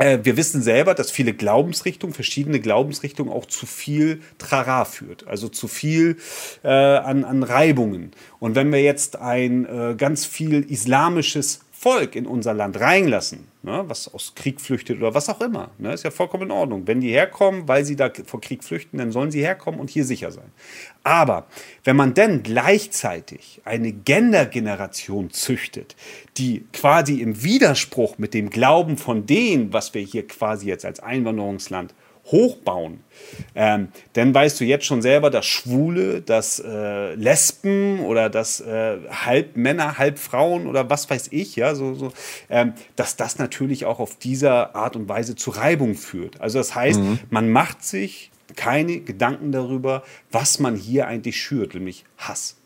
wir 0.00 0.36
wissen 0.36 0.62
selber, 0.62 0.94
dass 0.94 1.10
viele 1.10 1.34
Glaubensrichtungen, 1.34 2.14
verschiedene 2.14 2.60
Glaubensrichtungen 2.60 3.32
auch 3.32 3.44
zu 3.44 3.66
viel 3.66 4.22
Trara 4.38 4.86
führt, 4.86 5.26
also 5.26 5.48
zu 5.48 5.68
viel 5.68 6.16
äh, 6.62 6.68
an, 6.68 7.24
an 7.24 7.42
Reibungen. 7.42 8.12
Und 8.38 8.54
wenn 8.54 8.72
wir 8.72 8.82
jetzt 8.82 9.16
ein 9.16 9.66
äh, 9.66 9.94
ganz 9.96 10.24
viel 10.24 10.64
islamisches 10.70 11.60
Volk 11.82 12.14
in 12.14 12.26
unser 12.26 12.52
Land 12.52 12.78
reinlassen, 12.78 13.48
ne, 13.62 13.84
was 13.86 14.12
aus 14.12 14.34
Krieg 14.34 14.60
flüchtet 14.60 14.98
oder 14.98 15.14
was 15.14 15.30
auch 15.30 15.40
immer, 15.40 15.70
ne, 15.78 15.94
ist 15.94 16.04
ja 16.04 16.10
vollkommen 16.10 16.42
in 16.42 16.50
Ordnung. 16.50 16.86
Wenn 16.86 17.00
die 17.00 17.08
herkommen, 17.08 17.68
weil 17.68 17.86
sie 17.86 17.96
da 17.96 18.10
vor 18.26 18.42
Krieg 18.42 18.62
flüchten, 18.62 18.98
dann 18.98 19.12
sollen 19.12 19.30
sie 19.30 19.40
herkommen 19.40 19.80
und 19.80 19.88
hier 19.88 20.04
sicher 20.04 20.30
sein. 20.30 20.52
Aber 21.04 21.46
wenn 21.82 21.96
man 21.96 22.12
dann 22.12 22.42
gleichzeitig 22.42 23.62
eine 23.64 23.92
Gendergeneration 23.92 25.30
züchtet, 25.30 25.96
die 26.36 26.66
quasi 26.74 27.22
im 27.22 27.42
Widerspruch 27.42 28.18
mit 28.18 28.34
dem 28.34 28.50
Glauben 28.50 28.98
von 28.98 29.24
denen, 29.24 29.72
was 29.72 29.94
wir 29.94 30.02
hier 30.02 30.26
quasi 30.26 30.66
jetzt 30.66 30.84
als 30.84 31.00
Einwanderungsland 31.00 31.94
hochbauen, 32.30 33.00
ähm, 33.54 33.88
dann 34.12 34.34
weißt 34.34 34.60
du 34.60 34.64
jetzt 34.64 34.84
schon 34.84 35.02
selber, 35.02 35.30
dass 35.30 35.46
Schwule, 35.46 36.22
dass 36.22 36.60
äh, 36.60 37.14
Lesben 37.14 38.00
oder 38.00 38.30
dass 38.30 38.60
äh, 38.60 38.98
halb 39.08 39.56
Männer, 39.56 39.98
halb 39.98 40.18
Frauen 40.18 40.66
oder 40.66 40.88
was 40.90 41.10
weiß 41.10 41.28
ich, 41.30 41.56
ja, 41.56 41.74
so, 41.74 41.94
so 41.94 42.12
ähm, 42.48 42.74
dass 42.96 43.16
das 43.16 43.38
natürlich 43.38 43.84
auch 43.84 43.98
auf 43.98 44.16
dieser 44.16 44.74
Art 44.74 44.96
und 44.96 45.08
Weise 45.08 45.34
zu 45.34 45.50
Reibung 45.50 45.94
führt. 45.94 46.40
Also 46.40 46.58
das 46.58 46.74
heißt, 46.74 47.00
mhm. 47.00 47.18
man 47.30 47.50
macht 47.50 47.84
sich 47.84 48.30
keine 48.56 49.00
Gedanken 49.00 49.52
darüber, 49.52 50.02
was 50.30 50.58
man 50.58 50.76
hier 50.76 51.06
eigentlich 51.06 51.40
schürt, 51.40 51.74
nämlich 51.74 52.04
Hass. 52.18 52.59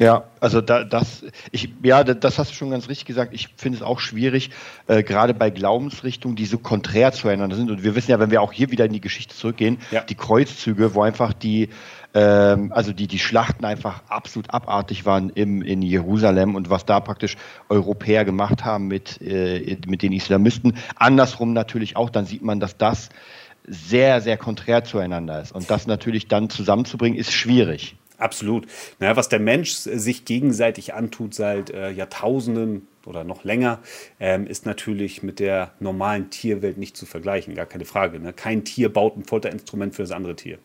Ja, 0.00 0.24
also 0.38 0.60
da, 0.60 0.84
das, 0.84 1.24
ich, 1.50 1.70
ja, 1.82 2.04
das 2.04 2.38
hast 2.38 2.52
du 2.52 2.54
schon 2.54 2.70
ganz 2.70 2.88
richtig 2.88 3.06
gesagt. 3.06 3.34
Ich 3.34 3.48
finde 3.56 3.78
es 3.78 3.82
auch 3.82 3.98
schwierig, 3.98 4.50
äh, 4.86 5.02
gerade 5.02 5.34
bei 5.34 5.50
Glaubensrichtungen, 5.50 6.36
die 6.36 6.46
so 6.46 6.58
konträr 6.58 7.10
zueinander 7.10 7.56
sind. 7.56 7.68
Und 7.68 7.82
wir 7.82 7.96
wissen 7.96 8.12
ja, 8.12 8.20
wenn 8.20 8.30
wir 8.30 8.40
auch 8.40 8.52
hier 8.52 8.70
wieder 8.70 8.84
in 8.84 8.92
die 8.92 9.00
Geschichte 9.00 9.34
zurückgehen, 9.34 9.78
ja. 9.90 10.02
die 10.02 10.14
Kreuzzüge, 10.14 10.94
wo 10.94 11.02
einfach 11.02 11.32
die, 11.32 11.70
ähm, 12.14 12.72
also 12.72 12.92
die, 12.92 13.08
die 13.08 13.18
Schlachten 13.18 13.64
einfach 13.64 14.04
absolut 14.08 14.50
abartig 14.50 15.04
waren 15.04 15.30
im, 15.30 15.62
in 15.62 15.82
Jerusalem 15.82 16.54
und 16.54 16.70
was 16.70 16.86
da 16.86 17.00
praktisch 17.00 17.36
Europäer 17.68 18.24
gemacht 18.24 18.64
haben 18.64 18.86
mit, 18.86 19.20
äh, 19.20 19.78
mit 19.88 20.02
den 20.02 20.12
Islamisten. 20.12 20.76
Andersrum 20.94 21.52
natürlich 21.52 21.96
auch, 21.96 22.10
dann 22.10 22.24
sieht 22.24 22.42
man, 22.42 22.60
dass 22.60 22.76
das 22.76 23.08
sehr, 23.66 24.20
sehr 24.20 24.36
konträr 24.36 24.84
zueinander 24.84 25.42
ist. 25.42 25.50
Und 25.50 25.70
das 25.70 25.88
natürlich 25.88 26.28
dann 26.28 26.50
zusammenzubringen, 26.50 27.18
ist 27.18 27.32
schwierig. 27.32 27.96
Absolut. 28.18 28.66
Naja, 28.98 29.16
was 29.16 29.28
der 29.28 29.38
Mensch 29.38 29.70
sich 29.70 30.24
gegenseitig 30.24 30.92
antut 30.92 31.34
seit 31.34 31.70
äh, 31.70 31.90
Jahrtausenden 31.90 32.88
oder 33.06 33.24
noch 33.24 33.44
länger, 33.44 33.78
ähm, 34.20 34.46
ist 34.46 34.66
natürlich 34.66 35.22
mit 35.22 35.38
der 35.38 35.72
normalen 35.80 36.28
Tierwelt 36.30 36.78
nicht 36.78 36.96
zu 36.96 37.06
vergleichen, 37.06 37.54
gar 37.54 37.66
keine 37.66 37.84
Frage. 37.84 38.18
Ne? 38.18 38.32
Kein 38.32 38.64
Tier 38.64 38.92
baut 38.92 39.16
ein 39.16 39.24
Folterinstrument 39.24 39.94
für 39.94 40.02
das 40.02 40.10
andere 40.10 40.34
Tier. 40.34 40.58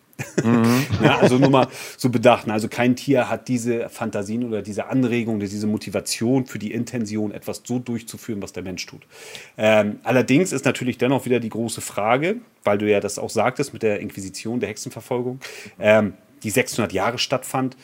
Mhm. 0.43 0.85
ja, 1.03 1.19
also 1.19 1.37
nur 1.37 1.49
mal 1.49 1.67
so 1.97 2.09
bedacht. 2.09 2.49
Also 2.49 2.67
kein 2.67 2.95
Tier 2.95 3.29
hat 3.29 3.47
diese 3.47 3.89
Fantasien 3.89 4.43
oder 4.43 4.61
diese 4.61 4.87
Anregung, 4.87 5.39
diese 5.39 5.67
Motivation 5.67 6.45
für 6.45 6.59
die 6.59 6.71
Intention, 6.71 7.31
etwas 7.31 7.61
so 7.63 7.79
durchzuführen, 7.79 8.41
was 8.41 8.53
der 8.53 8.63
Mensch 8.63 8.85
tut. 8.85 9.01
Ähm, 9.57 9.99
allerdings 10.03 10.51
ist 10.51 10.65
natürlich 10.65 10.97
dennoch 10.97 11.25
wieder 11.25 11.39
die 11.39 11.49
große 11.49 11.81
Frage, 11.81 12.37
weil 12.63 12.77
du 12.77 12.89
ja 12.89 12.99
das 12.99 13.19
auch 13.19 13.29
sagtest 13.29 13.73
mit 13.73 13.83
der 13.83 13.99
Inquisition, 13.99 14.59
der 14.59 14.69
Hexenverfolgung. 14.69 15.39
Ähm, 15.79 16.13
die 16.43 16.49
600 16.49 16.93
Jahre 16.93 17.17
stattfand, 17.17 17.77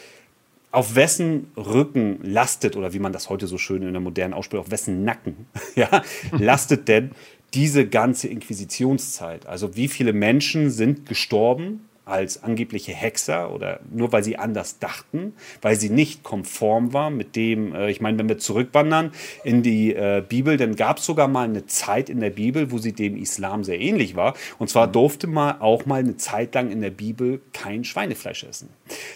auf 0.71 0.95
wessen 0.95 1.51
Rücken 1.57 2.19
lastet, 2.21 2.75
oder 2.75 2.93
wie 2.93 2.99
man 2.99 3.11
das 3.11 3.29
heute 3.29 3.47
so 3.47 3.57
schön 3.57 3.81
in 3.81 3.91
der 3.91 4.01
modernen 4.01 4.33
Aussprache, 4.33 4.61
auf 4.61 4.71
wessen 4.71 5.03
Nacken 5.03 5.47
ja, 5.75 6.03
lastet 6.31 6.87
denn 6.87 7.11
diese 7.53 7.87
ganze 7.87 8.27
Inquisitionszeit? 8.27 9.47
Also 9.47 9.75
wie 9.75 9.87
viele 9.87 10.13
Menschen 10.13 10.69
sind 10.69 11.07
gestorben 11.07 11.88
als 12.09 12.43
angebliche 12.43 12.91
Hexer 12.91 13.53
oder 13.53 13.79
nur 13.91 14.11
weil 14.11 14.23
sie 14.23 14.37
anders 14.37 14.79
dachten, 14.79 15.33
weil 15.61 15.75
sie 15.75 15.89
nicht 15.89 16.23
konform 16.23 16.93
war 16.93 17.09
mit 17.09 17.35
dem, 17.35 17.73
äh, 17.73 17.89
ich 17.89 18.01
meine, 18.01 18.17
wenn 18.17 18.29
wir 18.29 18.37
zurückwandern 18.37 19.11
in 19.43 19.63
die 19.63 19.93
äh, 19.93 20.23
Bibel, 20.27 20.57
dann 20.57 20.75
gab 20.75 20.97
es 20.97 21.05
sogar 21.05 21.27
mal 21.27 21.45
eine 21.45 21.65
Zeit 21.65 22.09
in 22.09 22.19
der 22.19 22.31
Bibel, 22.31 22.71
wo 22.71 22.77
sie 22.77 22.93
dem 22.93 23.15
Islam 23.15 23.63
sehr 23.63 23.79
ähnlich 23.79 24.15
war. 24.15 24.33
Und 24.57 24.69
zwar 24.69 24.87
durfte 24.87 25.27
man 25.27 25.61
auch 25.61 25.85
mal 25.85 25.99
eine 25.99 26.17
Zeit 26.17 26.55
lang 26.55 26.71
in 26.71 26.81
der 26.81 26.91
Bibel 26.91 27.41
kein 27.53 27.83
Schweinefleisch 27.83 28.43
essen. 28.43 28.69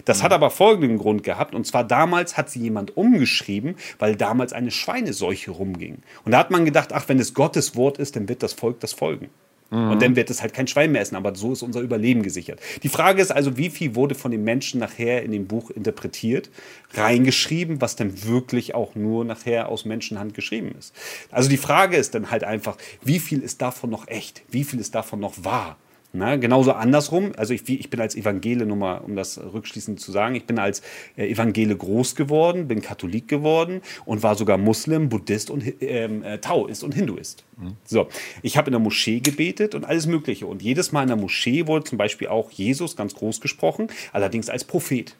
Das 0.06 0.20
mhm. 0.20 0.24
hat 0.24 0.34
aber 0.34 0.50
folgenden 0.50 0.98
Grund 0.98 1.24
gehabt. 1.24 1.56
Und 1.56 1.66
zwar 1.66 1.84
damals 1.84 2.38
hat 2.38 2.50
sie 2.50 2.60
jemand 2.60 2.96
umgeschrieben, 2.96 3.76
weil 4.00 4.16
damals 4.16 4.54
eine 4.54 4.72
Schweineseuche 4.72 5.52
rumging. 5.52 6.00
Und 6.26 6.32
da 6.32 6.38
hat 6.40 6.52
man 6.52 6.66
gedacht, 6.66 6.94
ach, 6.94 7.08
wenn 7.08 7.20
es 7.20 7.34
Gottes 7.34 7.76
Wort 7.76 7.98
ist, 7.98 8.16
dann 8.16 8.30
wird 8.30 8.44
das 8.44 8.54
Volk 8.54 8.80
das 8.80 8.94
folgen. 8.94 9.30
Mhm. 9.74 9.90
Und 9.90 10.02
dann 10.04 10.16
wird 10.16 10.30
es 10.30 10.44
halt 10.44 10.54
kein 10.54 10.68
Schwein 10.68 10.92
mehr 10.92 11.02
essen, 11.02 11.16
aber 11.16 11.34
so 11.34 11.52
ist 11.52 11.64
unser 11.64 11.82
Überleben 11.82 12.22
gesichert. 12.22 12.60
Die 12.84 12.90
Frage 12.90 13.22
ist 13.22 13.32
also, 13.32 13.58
wie 13.58 13.72
viel 13.72 13.96
wurde 13.96 14.14
von 14.14 14.30
den 14.30 14.44
Menschen 14.44 14.80
nachher 14.80 15.24
in 15.24 15.32
dem 15.32 15.48
Buch 15.48 15.72
interpretiert, 15.72 16.52
reingeschrieben, 16.94 17.82
was 17.82 17.96
dann 17.96 18.24
wirklich 18.24 18.76
auch 18.76 18.94
nur 18.94 19.26
nachher 19.26 19.70
aus 19.70 19.86
Menschenhand 19.86 20.36
geschrieben 20.36 20.76
ist. 20.78 20.94
Also 21.32 21.50
die 21.50 21.58
Frage 21.58 21.98
ist 21.98 22.14
dann 22.14 22.30
halt 22.30 22.44
einfach, 22.44 22.78
wie 23.02 23.20
viel 23.20 23.42
ist 23.42 23.64
davon 23.64 23.90
noch 23.90 24.08
echt? 24.08 24.44
Wie 24.52 24.64
viel 24.64 24.80
ist 24.80 24.94
davon 24.94 25.20
noch 25.20 25.44
wahr? 25.44 25.78
Na, 26.16 26.36
genauso 26.36 26.74
andersrum, 26.74 27.32
also 27.38 27.56
ich, 27.56 27.68
ich 27.68 27.90
bin 27.90 28.00
als 28.00 28.16
Evangele, 28.16 28.68
nur 28.68 28.78
mal, 28.78 28.98
um 29.00 29.16
das 29.16 29.40
rückschließend 29.40 30.00
zu 30.00 30.12
sagen, 30.12 30.36
ich 30.36 30.46
bin 30.46 30.60
als 30.60 30.84
äh, 31.18 31.28
Evangele 31.28 31.76
groß 31.76 32.14
geworden, 32.14 32.68
bin 32.68 32.84
Katholik 32.84 33.28
geworden 33.28 33.82
und 34.06 34.22
war 34.22 34.36
sogar 34.36 34.60
Muslim, 34.60 35.10
Buddhist 35.10 35.50
und 35.50 35.64
ähm, 35.82 36.22
äh, 36.22 36.38
Taoist 36.38 36.84
und 36.84 36.94
Hinduist. 36.94 37.44
Mhm. 37.58 37.78
So, 37.84 38.10
ich 38.44 38.58
habe 38.58 38.68
in 38.68 38.74
der 38.74 38.80
Moschee 38.80 39.22
gebetet 39.22 39.74
und 39.74 39.86
alles 39.86 40.06
Mögliche. 40.06 40.46
Und 40.46 40.62
jedes 40.62 40.92
Mal 40.92 41.02
in 41.02 41.08
der 41.08 41.18
Moschee 41.18 41.66
wurde 41.66 41.86
zum 41.86 41.98
Beispiel 41.98 42.28
auch 42.28 42.52
Jesus 42.52 42.96
ganz 42.96 43.16
groß 43.16 43.42
gesprochen, 43.42 43.88
allerdings 44.12 44.50
als 44.50 44.66
Prophet. 44.66 45.16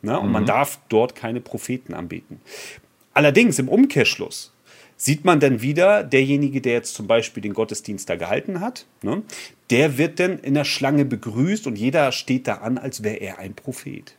Na, 0.00 0.16
und 0.16 0.28
mhm. 0.28 0.32
man 0.32 0.46
darf 0.46 0.80
dort 0.88 1.14
keine 1.14 1.42
Propheten 1.42 1.92
anbeten. 1.92 2.40
Allerdings 3.12 3.58
im 3.58 3.68
Umkehrschluss 3.68 4.51
sieht 5.02 5.24
man 5.24 5.40
dann 5.40 5.62
wieder, 5.62 6.04
derjenige, 6.04 6.60
der 6.60 6.74
jetzt 6.74 6.94
zum 6.94 7.08
Beispiel 7.08 7.42
den 7.42 7.54
Gottesdienst 7.54 8.08
da 8.08 8.14
gehalten 8.14 8.60
hat, 8.60 8.86
ne, 9.02 9.22
der 9.70 9.98
wird 9.98 10.20
dann 10.20 10.38
in 10.38 10.54
der 10.54 10.64
Schlange 10.64 11.04
begrüßt 11.04 11.66
und 11.66 11.76
jeder 11.76 12.12
steht 12.12 12.46
da 12.46 12.56
an, 12.56 12.78
als 12.78 13.02
wäre 13.02 13.16
er 13.16 13.38
ein 13.40 13.54
Prophet. 13.54 14.14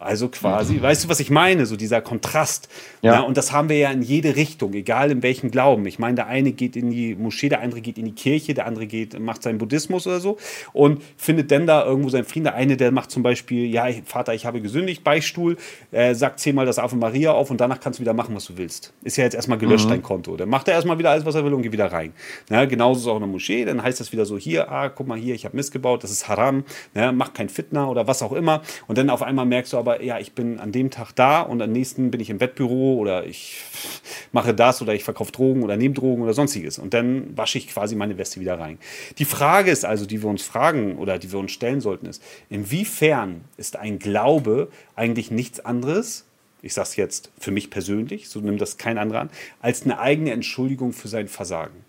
Also 0.00 0.28
quasi, 0.28 0.74
mhm. 0.74 0.82
weißt 0.82 1.04
du, 1.04 1.08
was 1.10 1.20
ich 1.20 1.28
meine? 1.30 1.66
So 1.66 1.76
dieser 1.76 2.00
Kontrast. 2.00 2.70
Ja. 3.02 3.14
ja. 3.14 3.20
Und 3.20 3.36
das 3.36 3.52
haben 3.52 3.68
wir 3.68 3.76
ja 3.76 3.90
in 3.90 4.00
jede 4.00 4.34
Richtung, 4.34 4.72
egal 4.72 5.10
in 5.10 5.22
welchem 5.22 5.50
Glauben. 5.50 5.84
Ich 5.84 5.98
meine, 5.98 6.14
der 6.14 6.26
eine 6.26 6.52
geht 6.52 6.74
in 6.74 6.90
die 6.90 7.14
Moschee, 7.14 7.50
der 7.50 7.60
andere 7.60 7.82
geht 7.82 7.98
in 7.98 8.06
die 8.06 8.14
Kirche, 8.14 8.54
der 8.54 8.66
andere 8.66 8.86
geht, 8.86 9.18
macht 9.20 9.42
seinen 9.42 9.58
Buddhismus 9.58 10.06
oder 10.06 10.20
so 10.20 10.38
und 10.72 11.02
findet 11.18 11.50
dann 11.50 11.66
da 11.66 11.84
irgendwo 11.84 12.08
seinen 12.08 12.24
Frieden. 12.24 12.44
Der 12.44 12.54
eine, 12.54 12.78
der 12.78 12.92
macht 12.92 13.10
zum 13.10 13.22
Beispiel, 13.22 13.66
ja, 13.66 13.88
Vater, 14.06 14.32
ich 14.32 14.46
habe 14.46 14.62
gesündigt, 14.62 15.04
Beichtstuhl, 15.04 15.58
äh, 15.92 16.14
sagt 16.14 16.40
zehnmal 16.40 16.64
das 16.64 16.78
Ave 16.78 16.96
Maria 16.96 17.32
auf 17.32 17.50
und 17.50 17.60
danach 17.60 17.78
kannst 17.78 17.98
du 17.98 18.00
wieder 18.00 18.14
machen, 18.14 18.34
was 18.34 18.46
du 18.46 18.56
willst. 18.56 18.94
Ist 19.04 19.18
ja 19.18 19.24
jetzt 19.24 19.34
erstmal 19.34 19.58
gelöscht, 19.58 19.84
mhm. 19.84 19.90
dein 19.90 20.02
Konto. 20.02 20.36
Dann 20.36 20.48
macht 20.48 20.66
er 20.68 20.74
erstmal 20.74 20.98
wieder 20.98 21.10
alles, 21.10 21.26
was 21.26 21.34
er 21.34 21.44
will 21.44 21.52
und 21.52 21.60
geht 21.60 21.72
wieder 21.72 21.92
rein. 21.92 22.14
Ja, 22.48 22.64
genauso 22.64 23.00
ist 23.00 23.04
es 23.04 23.08
auch 23.08 23.16
in 23.16 23.22
der 23.22 23.28
Moschee. 23.28 23.66
Dann 23.66 23.82
heißt 23.82 24.00
das 24.00 24.12
wieder 24.12 24.24
so, 24.24 24.38
hier, 24.38 24.70
ah, 24.70 24.88
guck 24.88 25.06
mal 25.06 25.18
hier, 25.18 25.34
ich 25.34 25.44
habe 25.44 25.56
missgebaut, 25.56 26.02
das 26.04 26.10
ist 26.10 26.26
Haram, 26.26 26.64
ja, 26.94 27.12
mach 27.12 27.34
kein 27.34 27.50
Fitner 27.50 27.90
oder 27.90 28.06
was 28.06 28.22
auch 28.22 28.32
immer. 28.32 28.62
Und 28.86 28.96
dann 28.96 29.10
auf 29.10 29.22
einmal 29.22 29.44
merkst 29.44 29.74
du 29.74 29.78
aber, 29.78 29.89
aber 29.90 30.02
ja, 30.02 30.18
ich 30.18 30.32
bin 30.32 30.60
an 30.60 30.72
dem 30.72 30.90
Tag 30.90 31.12
da 31.12 31.40
und 31.40 31.60
am 31.60 31.72
nächsten 31.72 32.10
bin 32.10 32.20
ich 32.20 32.30
im 32.30 32.40
Wettbüro 32.40 32.96
oder 32.96 33.26
ich 33.26 33.60
mache 34.32 34.54
das 34.54 34.80
oder 34.80 34.94
ich 34.94 35.02
verkaufe 35.02 35.32
Drogen 35.32 35.62
oder 35.62 35.76
nehme 35.76 35.94
Drogen 35.94 36.22
oder 36.22 36.32
sonstiges. 36.32 36.78
Und 36.78 36.94
dann 36.94 37.36
wasche 37.36 37.58
ich 37.58 37.68
quasi 37.68 37.96
meine 37.96 38.16
Weste 38.16 38.40
wieder 38.40 38.58
rein. 38.58 38.78
Die 39.18 39.24
Frage 39.24 39.70
ist 39.70 39.84
also, 39.84 40.06
die 40.06 40.22
wir 40.22 40.30
uns 40.30 40.42
fragen 40.42 40.96
oder 40.96 41.18
die 41.18 41.32
wir 41.32 41.38
uns 41.38 41.52
stellen 41.52 41.80
sollten, 41.80 42.06
ist, 42.06 42.22
inwiefern 42.48 43.42
ist 43.56 43.76
ein 43.76 43.98
Glaube 43.98 44.68
eigentlich 44.94 45.30
nichts 45.30 45.60
anderes, 45.60 46.24
ich 46.62 46.74
sage 46.74 46.88
es 46.88 46.96
jetzt 46.96 47.30
für 47.38 47.50
mich 47.50 47.70
persönlich, 47.70 48.28
so 48.28 48.40
nimmt 48.40 48.60
das 48.60 48.76
kein 48.76 48.98
anderer 48.98 49.20
an, 49.20 49.30
als 49.60 49.82
eine 49.82 49.98
eigene 49.98 50.30
Entschuldigung 50.30 50.92
für 50.92 51.08
sein 51.08 51.26
Versagen. 51.26 51.84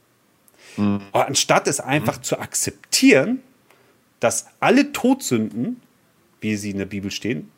Mhm. 0.77 1.01
Anstatt 1.11 1.67
es 1.67 1.79
einfach 1.79 2.17
mhm. 2.17 2.23
zu 2.23 2.39
akzeptieren, 2.39 3.41
dass 4.21 4.47
alle 4.59 4.93
Todsünden 4.93 5.81
wie 6.41 6.55
sie 6.55 6.71
in 6.71 6.79
der 6.79 6.85
Bibel 6.85 7.11
stehen, 7.11 7.49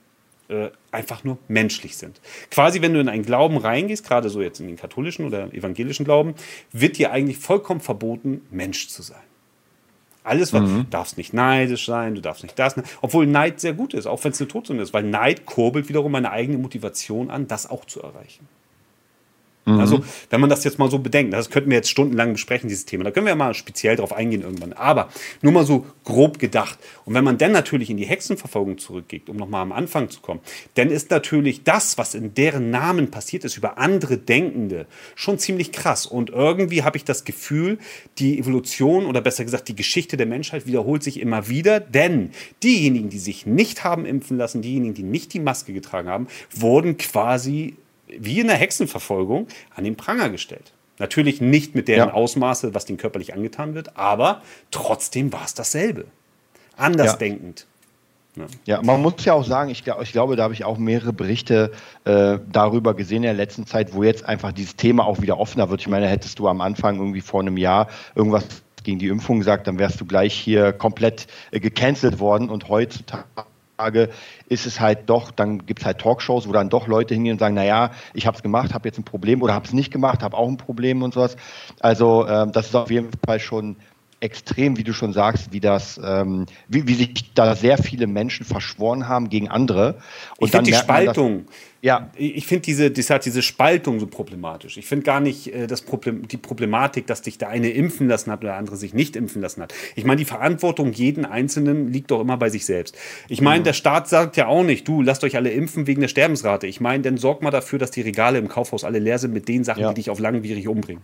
äh, 0.54 0.72
einfach 0.92 1.24
nur 1.24 1.38
menschlich 1.48 1.98
sind. 1.98 2.22
Quasi, 2.52 2.82
wenn 2.82 2.94
du 2.94 3.00
in 3.00 3.10
einen 3.10 3.26
Glauben 3.26 3.58
reingehst, 3.58 4.06
gerade 4.06 4.30
so 4.30 4.42
jetzt 4.42 4.60
in 4.60 4.68
den 4.68 4.78
katholischen 4.78 5.26
oder 5.26 5.54
evangelischen 5.54 6.06
Glauben, 6.06 6.36
wird 6.72 6.98
dir 6.98 7.12
eigentlich 7.12 7.38
vollkommen 7.38 7.82
verboten, 7.82 8.42
Mensch 8.52 8.88
zu 8.88 9.02
sein. 9.02 9.22
Alles, 10.24 10.54
was 10.54 10.70
mhm. 10.70 10.90
darfst 10.90 11.18
nicht 11.18 11.34
neidisch 11.34 11.86
sein, 11.86 12.16
du 12.16 12.22
darfst 12.22 12.44
nicht 12.44 12.58
das, 12.58 12.76
obwohl 13.02 13.28
Neid 13.28 13.60
sehr 13.60 13.74
gut 13.74 13.94
ist, 13.94 14.06
auch 14.06 14.24
wenn 14.24 14.32
es 14.32 14.40
eine 14.40 14.48
Todsünde 14.48 14.82
ist, 14.82 14.94
weil 14.94 15.04
Neid 15.04 15.46
kurbelt 15.46 15.90
wiederum 15.90 16.14
meine 16.14 16.32
eigene 16.32 16.58
Motivation 16.58 17.30
an, 17.30 17.48
das 17.48 17.70
auch 17.70 17.84
zu 17.86 18.02
erreichen. 18.02 18.48
Mhm. 19.66 19.80
Also, 19.80 20.04
wenn 20.30 20.42
man 20.42 20.50
das 20.50 20.64
jetzt 20.64 20.80
mal 20.80 20.90
so 20.90 21.00
bedenkt, 21.00 21.34
das 21.34 21.50
könnten 21.50 21.70
wir 21.70 21.78
jetzt 21.78 21.90
stundenlang 21.90 22.34
besprechen, 22.34 22.68
dieses 22.68 22.86
Thema. 22.86 23.04
Da 23.04 23.12
können 23.12 23.26
wir 23.26 23.32
ja 23.32 23.36
mal 23.36 23.54
speziell 23.54 23.96
drauf 23.96 24.14
eingehen 24.14 24.42
irgendwann. 24.42 24.74
Aber 24.74 25.10
nur 25.42 25.54
mal 25.54 25.66
so 25.66 25.86
grob 26.04 26.40
gedacht. 26.40 26.78
Und 27.06 27.14
wenn 27.14 27.24
man 27.24 27.38
dann 27.38 27.52
natürlich 27.52 27.90
in 27.90 27.98
die 27.98 28.06
Hexenverfolgung 28.06 28.78
zurückgeht, 28.78 29.30
um 29.30 29.38
nochmal 29.38 29.62
am 29.62 29.72
Anfang 29.72 30.10
zu 30.10 30.20
kommen, 30.22 30.42
dann 30.76 30.90
ist 30.90 31.12
natürlich 31.12 31.64
das, 31.64 31.98
was 31.98 32.14
in 32.14 32.34
deren 32.34 32.72
Namen 32.72 33.10
passiert 33.10 33.46
ist, 33.46 33.58
über 33.58 33.78
andere 33.78 34.18
Denkende, 34.18 34.86
schon 35.16 35.40
ziemlich 35.40 35.72
krass. 35.72 36.06
Und 36.06 36.30
irgendwie 36.30 36.84
habe 36.84 36.98
ich 36.98 37.06
das 37.06 37.24
Gefühl, 37.24 37.78
die 38.20 38.40
Evolution 38.40 39.06
oder 39.06 39.22
besser 39.22 39.46
gesagt 39.46 39.68
die 39.70 39.76
Geschichte 39.76 40.18
der 40.18 40.26
Menschheit 40.26 40.68
wiederholt 40.68 41.04
sich 41.04 41.20
immer 41.20 41.48
wieder, 41.48 41.80
denn 41.80 42.32
diejenigen, 42.64 43.10
die 43.10 43.20
sich 43.20 43.46
nicht 43.46 43.84
haben 43.84 44.06
impfen 44.06 44.38
lassen, 44.38 44.62
diejenigen, 44.62 44.94
die 44.94 45.04
nicht 45.04 45.34
die 45.34 45.40
Maske 45.40 45.74
getragen 45.74 46.10
haben, 46.10 46.28
wurden 46.52 46.98
quasi 46.98 47.76
wie 48.08 48.40
in 48.40 48.48
der 48.48 48.58
Hexenverfolgung, 48.58 49.48
an 49.76 49.84
den 49.84 49.96
Pranger 49.96 50.30
gestellt. 50.30 50.72
Natürlich 51.00 51.42
nicht 51.42 51.76
mit 51.76 51.88
deren 51.88 52.10
ja. 52.10 52.14
Ausmaße, 52.14 52.74
was 52.74 52.86
denen 52.86 52.98
körperlich 52.98 53.34
angetan 53.34 53.74
wird, 53.74 53.98
aber 53.98 54.42
trotzdem 54.72 55.34
war 55.34 55.44
es 55.46 55.54
dasselbe. 55.54 56.06
Andersdenkend. 56.78 57.66
Ja. 58.36 58.46
ja. 58.66 58.82
man 58.82 59.02
muss 59.02 59.26
ja 59.26 59.34
auch 59.34 59.46
sagen, 59.46 59.70
ich, 59.70 59.84
ich 59.86 60.12
glaube, 60.12 60.36
da 60.36 60.44
habe 60.44 60.54
ich 60.54 60.66
auch 60.66 60.78
mehrere 60.78 61.14
Berichte 61.14 61.72
äh, 62.06 62.40
darüber 62.52 62.94
gesehen 62.94 63.18
in 63.18 63.24
der 63.24 63.34
letzten 63.34 63.66
Zeit, 63.66 63.94
wo 63.94 64.04
jetzt 64.04 64.26
einfach 64.26 64.52
dieses 64.52 64.76
Thema 64.76 65.06
auch 65.06 65.22
wieder 65.22 65.40
offener 65.40 65.70
wird. 65.70 65.82
Ich 65.82 65.88
meine, 65.88 66.08
hättest 66.08 66.40
du 66.40 66.48
am 66.48 66.62
Anfang 66.62 66.98
irgendwie 66.98 67.22
vor 67.22 67.42
einem 67.42 67.58
Jahr 67.58 67.88
irgendwas 68.16 68.46
gegen 68.84 69.00
die 69.00 69.08
Impfung 69.08 69.40
gesagt, 69.40 69.68
dann 69.68 69.80
wärst 69.80 70.02
du 70.02 70.06
gleich 70.06 70.34
hier 70.34 70.74
komplett 70.74 71.28
äh, 71.52 71.60
gecancelt 71.60 72.20
worden 72.20 72.50
und 72.50 72.70
heutzutage 72.70 73.26
ist 74.50 74.66
es 74.66 74.80
halt 74.80 75.10
doch, 75.10 75.32
dann 75.32 75.66
gibt 75.66 75.82
es 75.82 75.86
halt 75.86 76.00
Talkshows, 76.00 76.48
wo 76.48 76.52
dann 76.52 76.70
doch 76.70 76.88
Leute 76.88 77.14
hingehen 77.14 77.34
und 77.34 77.40
sagen, 77.40 77.56
naja, 77.56 77.92
ich 78.14 78.28
habe 78.28 78.38
es 78.38 78.44
gemacht, 78.44 78.74
habe 78.74 78.88
jetzt 78.88 78.98
ein 78.98 79.04
Problem 79.04 79.42
oder 79.42 79.54
habe 79.54 79.66
es 79.66 79.74
nicht 79.74 79.92
gemacht, 79.92 80.24
habe 80.24 80.38
auch 80.38 80.48
ein 80.48 80.58
Problem 80.58 81.02
und 81.02 81.14
sowas. 81.14 81.36
Also 81.80 82.28
ähm, 82.28 82.52
das 82.52 82.68
ist 82.68 82.76
auf 82.76 82.92
jeden 82.92 83.10
Fall 83.26 83.40
schon 83.40 83.78
extrem, 84.24 84.78
wie 84.78 84.84
du 84.84 84.94
schon 84.94 85.12
sagst, 85.12 85.52
wie 85.52 85.60
das, 85.60 86.00
ähm, 86.04 86.46
wie, 86.70 86.88
wie 86.88 86.94
sich 86.94 87.34
da 87.36 87.56
sehr 87.56 87.78
viele 87.78 88.08
Menschen 88.08 88.46
verschworen 88.46 89.08
haben 89.08 89.30
gegen 89.30 89.50
andere. 89.50 89.98
Und 90.38 90.48
ich 90.48 90.52
finde 90.52 90.72
die 90.72 90.78
Spaltung, 90.78 91.36
man, 91.36 91.46
ja. 91.82 92.10
ich 92.16 92.48
finde 92.48 92.62
diese, 92.62 92.90
deshalb 92.90 93.24
diese 93.24 93.42
Spaltung 93.42 94.00
so 94.00 94.08
problematisch. 94.08 94.78
Ich 94.78 94.86
finde 94.86 95.04
gar 95.04 95.20
nicht 95.20 95.54
äh, 95.54 95.68
das 95.68 95.82
Problem, 95.82 96.26
die 96.28 96.38
Problematik, 96.38 97.06
dass 97.06 97.22
dich 97.22 97.38
der 97.38 97.50
eine 97.50 97.70
impfen 97.70 98.08
lassen 98.08 98.32
hat 98.32 98.40
oder 98.40 98.50
der 98.50 98.58
andere 98.58 98.78
sich 98.78 98.94
nicht 98.94 99.18
impfen 99.18 99.42
lassen 99.42 99.62
hat. 99.62 99.74
Ich 99.96 100.06
meine, 100.06 100.20
die 100.20 100.26
Verantwortung 100.26 100.94
jeden 100.94 101.26
Einzelnen 101.26 101.92
liegt 101.92 102.10
doch 102.10 102.22
immer 102.22 102.38
bei 102.38 102.50
sich 102.50 102.66
selbst. 102.66 102.98
Ich 103.28 103.42
meine, 103.42 103.60
mhm. 103.60 103.66
der 103.66 103.74
Staat 103.74 104.08
sagt 104.08 104.38
ja 104.38 104.48
auch 104.48 104.64
nicht, 104.64 104.88
du 104.88 105.02
lasst 105.02 105.26
euch 105.26 105.36
alle 105.36 105.52
impfen 105.52 105.86
wegen 105.86 106.00
der 106.00 106.08
Sterbensrate. 106.08 106.66
Ich 106.66 106.80
meine, 106.80 107.04
dann 107.04 107.18
sorgt 107.18 107.44
mal 107.44 107.52
dafür, 107.52 107.78
dass 107.78 107.92
die 107.92 108.02
Regale 108.02 108.40
im 108.40 108.48
Kaufhaus 108.48 108.86
alle 108.86 109.00
leer 109.00 109.20
sind 109.20 109.34
mit 109.34 109.50
den 109.50 109.66
Sachen, 109.66 109.82
ja. 109.82 109.90
die 109.90 109.96
dich 109.96 110.10
auf 110.10 110.20
langwierig 110.20 110.70
umbringen. 110.70 111.04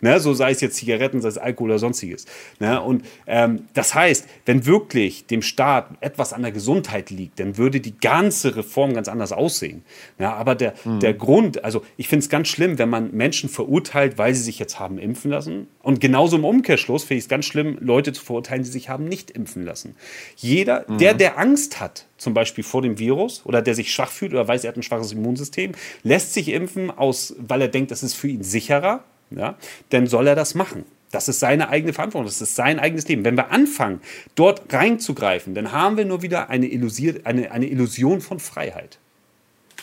Ne? 0.00 0.20
So 0.20 0.34
sei 0.34 0.50
es 0.50 0.60
jetzt 0.60 0.76
Zigaretten, 0.76 1.20
sei 1.20 1.28
es 1.28 1.38
Alkohol 1.38 1.70
oder 1.70 1.78
sonstiges. 1.78 2.26
Ne? 2.60 2.80
Und 2.80 3.04
ähm, 3.26 3.66
das 3.74 3.94
heißt, 3.94 4.26
wenn 4.44 4.66
wirklich 4.66 5.26
dem 5.26 5.42
Staat 5.42 5.90
etwas 6.00 6.32
an 6.32 6.42
der 6.42 6.52
Gesundheit 6.52 7.10
liegt, 7.10 7.40
dann 7.40 7.56
würde 7.56 7.80
die 7.80 7.98
ganze 7.98 8.56
Reform 8.56 8.94
ganz 8.94 9.08
anders 9.08 9.32
aussehen. 9.32 9.82
Ja, 10.18 10.34
aber 10.34 10.54
der, 10.54 10.74
mhm. 10.84 11.00
der 11.00 11.14
Grund, 11.14 11.64
also 11.64 11.82
ich 11.96 12.08
finde 12.08 12.24
es 12.24 12.28
ganz 12.28 12.48
schlimm, 12.48 12.78
wenn 12.78 12.88
man 12.88 13.12
Menschen 13.12 13.48
verurteilt, 13.48 14.18
weil 14.18 14.34
sie 14.34 14.42
sich 14.42 14.58
jetzt 14.58 14.78
haben 14.78 14.98
impfen 14.98 15.30
lassen. 15.30 15.66
Und 15.82 16.00
genauso 16.00 16.36
im 16.36 16.44
Umkehrschluss 16.44 17.04
finde 17.04 17.18
ich 17.18 17.24
es 17.24 17.28
ganz 17.28 17.46
schlimm, 17.46 17.78
Leute 17.80 18.12
zu 18.12 18.24
verurteilen, 18.24 18.62
die 18.62 18.70
sich 18.70 18.88
haben 18.88 19.04
nicht 19.04 19.30
impfen 19.30 19.64
lassen. 19.64 19.94
Jeder, 20.36 20.84
mhm. 20.88 20.98
der, 20.98 21.14
der 21.14 21.38
Angst 21.38 21.80
hat, 21.80 22.06
zum 22.18 22.34
Beispiel 22.34 22.64
vor 22.64 22.82
dem 22.82 22.98
Virus 22.98 23.42
oder 23.44 23.62
der 23.62 23.74
sich 23.74 23.92
schwach 23.92 24.10
fühlt 24.10 24.32
oder 24.32 24.46
weiß, 24.46 24.64
er 24.64 24.68
hat 24.68 24.76
ein 24.76 24.82
schwaches 24.82 25.12
Immunsystem, 25.12 25.72
lässt 26.02 26.32
sich 26.34 26.48
impfen, 26.48 26.90
aus, 26.90 27.34
weil 27.38 27.60
er 27.60 27.68
denkt, 27.68 27.90
das 27.90 28.02
ist 28.02 28.14
für 28.14 28.28
ihn 28.28 28.42
sicherer 28.42 29.04
ja, 29.30 29.56
dann 29.90 30.06
soll 30.06 30.26
er 30.26 30.34
das 30.34 30.54
machen. 30.54 30.84
Das 31.12 31.28
ist 31.28 31.40
seine 31.40 31.68
eigene 31.68 31.92
Verantwortung, 31.92 32.26
das 32.26 32.40
ist 32.40 32.56
sein 32.56 32.78
eigenes 32.78 33.06
Leben. 33.08 33.24
Wenn 33.24 33.36
wir 33.36 33.50
anfangen, 33.50 34.00
dort 34.34 34.72
reinzugreifen, 34.72 35.54
dann 35.54 35.72
haben 35.72 35.96
wir 35.96 36.04
nur 36.04 36.22
wieder 36.22 36.50
eine, 36.50 36.66
Illusion, 36.66 37.20
eine, 37.24 37.52
eine 37.52 37.66
Illusion 37.66 38.20
von 38.20 38.40
Freiheit. 38.40 38.98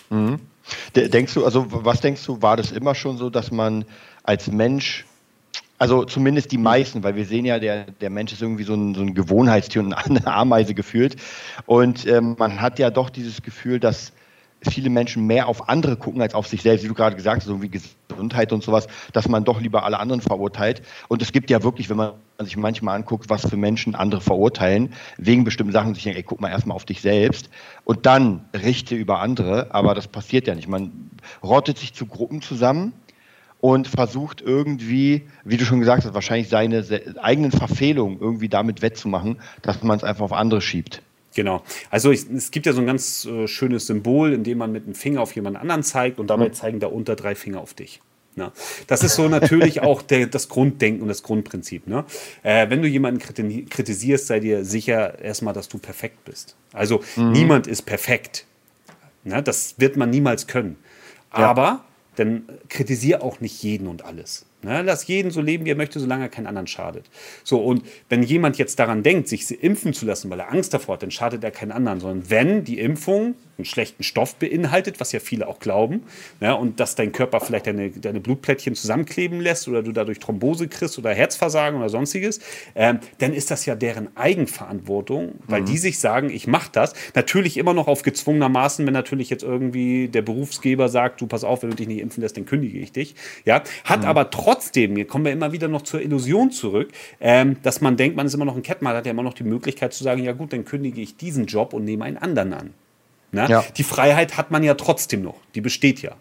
Mhm. 0.09 0.39
Denkst 0.95 1.33
du, 1.33 1.45
also 1.45 1.65
was 1.69 2.01
denkst 2.01 2.25
du, 2.25 2.41
war 2.41 2.57
das 2.57 2.71
immer 2.71 2.95
schon 2.95 3.17
so, 3.17 3.29
dass 3.29 3.51
man 3.51 3.85
als 4.23 4.47
Mensch, 4.51 5.05
also 5.77 6.05
zumindest 6.05 6.51
die 6.51 6.57
meisten, 6.57 7.03
weil 7.03 7.15
wir 7.15 7.25
sehen 7.25 7.45
ja, 7.45 7.59
der, 7.59 7.85
der 7.85 8.09
Mensch 8.09 8.31
ist 8.31 8.41
irgendwie 8.41 8.63
so 8.63 8.73
ein, 8.73 8.93
so 8.95 9.01
ein 9.01 9.13
Gewohnheitstier 9.13 9.81
und 9.81 9.93
eine 9.93 10.25
Ameise 10.33 10.73
gefühlt. 10.73 11.15
Und 11.65 12.05
ähm, 12.05 12.35
man 12.37 12.61
hat 12.61 12.79
ja 12.79 12.89
doch 12.89 13.09
dieses 13.09 13.41
Gefühl, 13.41 13.79
dass 13.79 14.13
viele 14.69 14.89
Menschen 14.89 15.25
mehr 15.25 15.47
auf 15.47 15.69
andere 15.69 15.97
gucken 15.97 16.21
als 16.21 16.33
auf 16.33 16.47
sich 16.47 16.61
selbst, 16.61 16.83
wie 16.83 16.87
du 16.87 16.93
gerade 16.93 17.15
gesagt 17.15 17.41
hast, 17.41 17.47
so 17.47 17.61
wie 17.61 17.69
Gesundheit 17.69 18.51
und 18.51 18.63
sowas, 18.63 18.87
dass 19.11 19.27
man 19.27 19.43
doch 19.43 19.61
lieber 19.61 19.83
alle 19.83 19.99
anderen 19.99 20.21
verurteilt. 20.21 20.81
Und 21.07 21.21
es 21.21 21.31
gibt 21.31 21.49
ja 21.49 21.63
wirklich, 21.63 21.89
wenn 21.89 21.97
man 21.97 22.13
sich 22.39 22.57
manchmal 22.57 22.95
anguckt, 22.95 23.29
was 23.29 23.47
für 23.47 23.57
Menschen 23.57 23.95
andere 23.95 24.21
verurteilen, 24.21 24.93
wegen 25.17 25.43
bestimmten 25.43 25.73
Sachen, 25.73 25.93
sich 25.93 26.03
denken, 26.03 26.17
ey, 26.17 26.23
guck 26.23 26.41
mal 26.41 26.49
erstmal 26.49 26.75
auf 26.75 26.85
dich 26.85 27.01
selbst 27.01 27.49
und 27.85 28.05
dann 28.05 28.45
richte 28.55 28.95
über 28.95 29.19
andere. 29.19 29.73
Aber 29.73 29.95
das 29.95 30.07
passiert 30.07 30.47
ja 30.47 30.55
nicht. 30.55 30.67
Man 30.67 31.11
rottet 31.43 31.77
sich 31.77 31.93
zu 31.93 32.05
Gruppen 32.05 32.41
zusammen 32.41 32.93
und 33.63 33.87
versucht 33.87 34.41
irgendwie, 34.41 35.21
wie 35.45 35.55
du 35.55 35.63
schon 35.63 35.79
gesagt 35.79 36.03
hast, 36.03 36.13
wahrscheinlich 36.13 36.49
seine 36.49 36.83
eigenen 37.21 37.51
Verfehlungen 37.51 38.19
irgendwie 38.19 38.49
damit 38.49 38.81
wettzumachen, 38.81 39.39
dass 39.61 39.81
man 39.83 39.95
es 39.95 40.03
einfach 40.03 40.25
auf 40.25 40.33
andere 40.33 40.59
schiebt. 40.59 41.01
Genau. 41.35 41.63
Also 41.89 42.11
ich, 42.11 42.29
es 42.29 42.51
gibt 42.51 42.65
ja 42.65 42.73
so 42.73 42.81
ein 42.81 42.87
ganz 42.87 43.25
äh, 43.25 43.47
schönes 43.47 43.87
Symbol, 43.87 44.33
in 44.33 44.43
dem 44.43 44.57
man 44.57 44.71
mit 44.71 44.85
dem 44.85 44.95
Finger 44.95 45.21
auf 45.21 45.35
jemand 45.35 45.57
anderen 45.57 45.83
zeigt 45.83 46.19
und 46.19 46.27
dabei 46.27 46.49
mhm. 46.49 46.53
zeigen 46.53 46.79
da 46.79 46.87
unter 46.87 47.15
drei 47.15 47.35
Finger 47.35 47.59
auf 47.61 47.73
dich. 47.73 48.01
Na, 48.35 48.51
das 48.87 49.03
ist 49.03 49.15
so 49.15 49.27
natürlich 49.27 49.81
auch 49.81 50.01
der, 50.01 50.25
das 50.25 50.49
Grunddenken 50.49 51.03
und 51.03 51.07
das 51.07 51.21
Grundprinzip. 51.21 51.85
Ne? 51.87 52.03
Äh, 52.41 52.69
wenn 52.69 52.81
du 52.81 52.87
jemanden 52.87 53.19
kritisierst, 53.19 54.27
sei 54.27 54.39
dir 54.39 54.65
sicher 54.65 55.19
erstmal, 55.19 55.53
dass 55.53 55.69
du 55.69 55.77
perfekt 55.77 56.25
bist. 56.25 56.55
Also 56.71 57.03
mhm. 57.15 57.31
niemand 57.31 57.67
ist 57.67 57.83
perfekt. 57.83 58.45
Ne? 59.23 59.43
Das 59.43 59.75
wird 59.77 59.97
man 59.97 60.09
niemals 60.09 60.47
können. 60.47 60.77
Ja. 61.31 61.49
Aber 61.49 61.83
dann 62.15 62.43
kritisier 62.69 63.23
auch 63.23 63.39
nicht 63.39 63.61
jeden 63.61 63.87
und 63.87 64.03
alles. 64.03 64.45
Ne? 64.63 64.81
Lass 64.81 65.07
jeden 65.07 65.31
so 65.31 65.41
leben, 65.41 65.65
wie 65.65 65.71
er 65.71 65.75
möchte, 65.75 65.99
solange 65.99 66.25
er 66.25 66.29
keinen 66.29 66.47
anderen 66.47 66.67
schadet. 66.67 67.09
So, 67.43 67.59
und 67.59 67.83
wenn 68.09 68.23
jemand 68.23 68.57
jetzt 68.57 68.79
daran 68.79 69.03
denkt, 69.03 69.27
sich 69.27 69.63
impfen 69.63 69.93
zu 69.93 70.05
lassen, 70.05 70.29
weil 70.29 70.39
er 70.39 70.51
Angst 70.51 70.73
davor 70.73 70.95
hat, 70.95 71.03
dann 71.03 71.11
schadet 71.11 71.43
er 71.43 71.51
keinen 71.51 71.71
anderen, 71.71 71.99
sondern 71.99 72.29
wenn 72.29 72.63
die 72.63 72.79
Impfung 72.79 73.35
einen 73.57 73.65
schlechten 73.65 74.03
Stoff 74.03 74.35
beinhaltet, 74.35 74.99
was 74.99 75.11
ja 75.11 75.19
viele 75.19 75.47
auch 75.47 75.59
glauben, 75.59 76.03
ja, 76.41 76.53
und 76.53 76.79
dass 76.79 76.95
dein 76.95 77.11
Körper 77.11 77.39
vielleicht 77.39 77.67
deine, 77.67 77.91
deine 77.91 78.19
Blutplättchen 78.19 78.73
zusammenkleben 78.75 79.39
lässt 79.39 79.67
oder 79.67 79.83
du 79.83 79.91
dadurch 79.91 80.19
Thrombose 80.19 80.67
kriegst 80.67 80.97
oder 80.97 81.13
Herzversagen 81.13 81.77
oder 81.79 81.89
sonstiges, 81.89 82.39
ähm, 82.75 82.99
dann 83.19 83.33
ist 83.33 83.51
das 83.51 83.65
ja 83.65 83.75
deren 83.75 84.15
Eigenverantwortung, 84.17 85.35
weil 85.47 85.61
mhm. 85.61 85.65
die 85.65 85.77
sich 85.77 85.99
sagen, 85.99 86.29
ich 86.31 86.47
mache 86.47 86.69
das. 86.71 86.93
Natürlich 87.13 87.57
immer 87.57 87.73
noch 87.73 87.87
auf 87.87 88.01
gezwungenermaßen, 88.01 88.85
wenn 88.85 88.93
natürlich 88.93 89.29
jetzt 89.29 89.43
irgendwie 89.43 90.07
der 90.07 90.23
Berufsgeber 90.23 90.89
sagt, 90.89 91.21
du 91.21 91.27
pass 91.27 91.43
auf, 91.43 91.61
wenn 91.61 91.69
du 91.69 91.75
dich 91.75 91.87
nicht 91.87 92.01
impfen 92.01 92.21
lässt, 92.21 92.37
dann 92.37 92.45
kündige 92.45 92.79
ich 92.79 92.91
dich. 92.91 93.15
Ja, 93.45 93.61
hat 93.83 94.01
mhm. 94.01 94.07
aber 94.07 94.31
trotzdem, 94.31 94.95
hier 94.95 95.05
kommen 95.05 95.25
wir 95.25 95.31
immer 95.31 95.51
wieder 95.51 95.67
noch 95.67 95.83
zur 95.83 96.01
Illusion 96.01 96.51
zurück, 96.51 96.89
ähm, 97.21 97.57
dass 97.61 97.81
man 97.81 97.97
denkt, 97.97 98.17
man 98.17 98.25
ist 98.25 98.33
immer 98.33 98.45
noch 98.45 98.55
ein 98.55 98.63
Kettmann, 98.63 98.95
hat 98.95 99.05
ja 99.05 99.11
immer 99.11 99.23
noch 99.23 99.33
die 99.33 99.43
Möglichkeit 99.43 99.93
zu 99.93 100.03
sagen, 100.03 100.23
ja 100.23 100.31
gut, 100.31 100.53
dann 100.53 100.65
kündige 100.65 101.01
ich 101.01 101.17
diesen 101.17 101.45
Job 101.45 101.73
und 101.73 101.83
nehme 101.85 102.05
einen 102.05 102.17
anderen 102.17 102.53
an. 102.53 102.73
Ne? 103.33 103.47
Ja. 103.49 103.65
Die 103.75 103.83
Freiheit 103.83 104.37
hat 104.37 104.51
man 104.51 104.61
ja 104.61 104.75
trotzdem 104.75 105.23
noch. 105.23 105.35
Die 105.55 105.61
besteht 105.61 106.03
ja. 106.03 106.15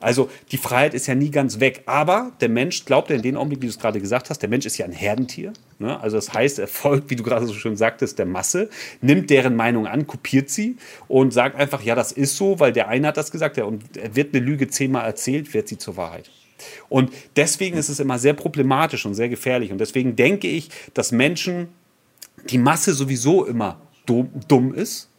Also 0.00 0.28
die 0.50 0.56
Freiheit 0.56 0.94
ist 0.94 1.06
ja 1.06 1.14
nie 1.14 1.30
ganz 1.30 1.60
weg. 1.60 1.84
Aber 1.86 2.32
der 2.40 2.48
Mensch 2.48 2.84
glaubt 2.84 3.08
ja 3.08 3.14
in 3.14 3.22
dem 3.22 3.36
Augenblick, 3.36 3.62
wie 3.62 3.66
du 3.66 3.70
es 3.70 3.78
gerade 3.78 4.00
gesagt 4.00 4.30
hast, 4.30 4.40
der 4.40 4.48
Mensch 4.48 4.66
ist 4.66 4.76
ja 4.76 4.84
ein 4.84 4.92
Herdentier. 4.92 5.52
Ne? 5.78 5.98
Also 6.00 6.16
das 6.16 6.34
heißt, 6.34 6.58
er 6.58 6.66
folgt, 6.66 7.08
wie 7.08 7.14
du 7.14 7.22
gerade 7.22 7.46
so 7.46 7.54
schön 7.54 7.76
sagtest, 7.76 8.18
der 8.18 8.26
Masse, 8.26 8.68
nimmt 9.00 9.30
deren 9.30 9.54
Meinung 9.54 9.86
an, 9.86 10.08
kopiert 10.08 10.50
sie 10.50 10.76
und 11.06 11.32
sagt 11.32 11.54
einfach, 11.54 11.82
ja, 11.82 11.94
das 11.94 12.10
ist 12.10 12.36
so, 12.36 12.58
weil 12.58 12.72
der 12.72 12.88
eine 12.88 13.06
hat 13.06 13.16
das 13.16 13.30
gesagt. 13.30 13.56
Ja, 13.56 13.64
und 13.64 13.84
wird 14.16 14.34
eine 14.34 14.44
Lüge 14.44 14.66
zehnmal 14.66 15.06
erzählt, 15.06 15.54
wird 15.54 15.68
sie 15.68 15.78
zur 15.78 15.96
Wahrheit. 15.96 16.32
Und 16.88 17.12
deswegen 17.36 17.76
ist 17.76 17.90
es 17.90 18.00
immer 18.00 18.18
sehr 18.18 18.34
problematisch 18.34 19.06
und 19.06 19.14
sehr 19.14 19.28
gefährlich. 19.28 19.70
Und 19.70 19.78
deswegen 19.78 20.16
denke 20.16 20.48
ich, 20.48 20.70
dass 20.94 21.12
Menschen, 21.12 21.68
die 22.50 22.58
Masse 22.58 22.92
sowieso 22.92 23.44
immer 23.44 23.80
dumm 24.06 24.74
ist, 24.74 25.10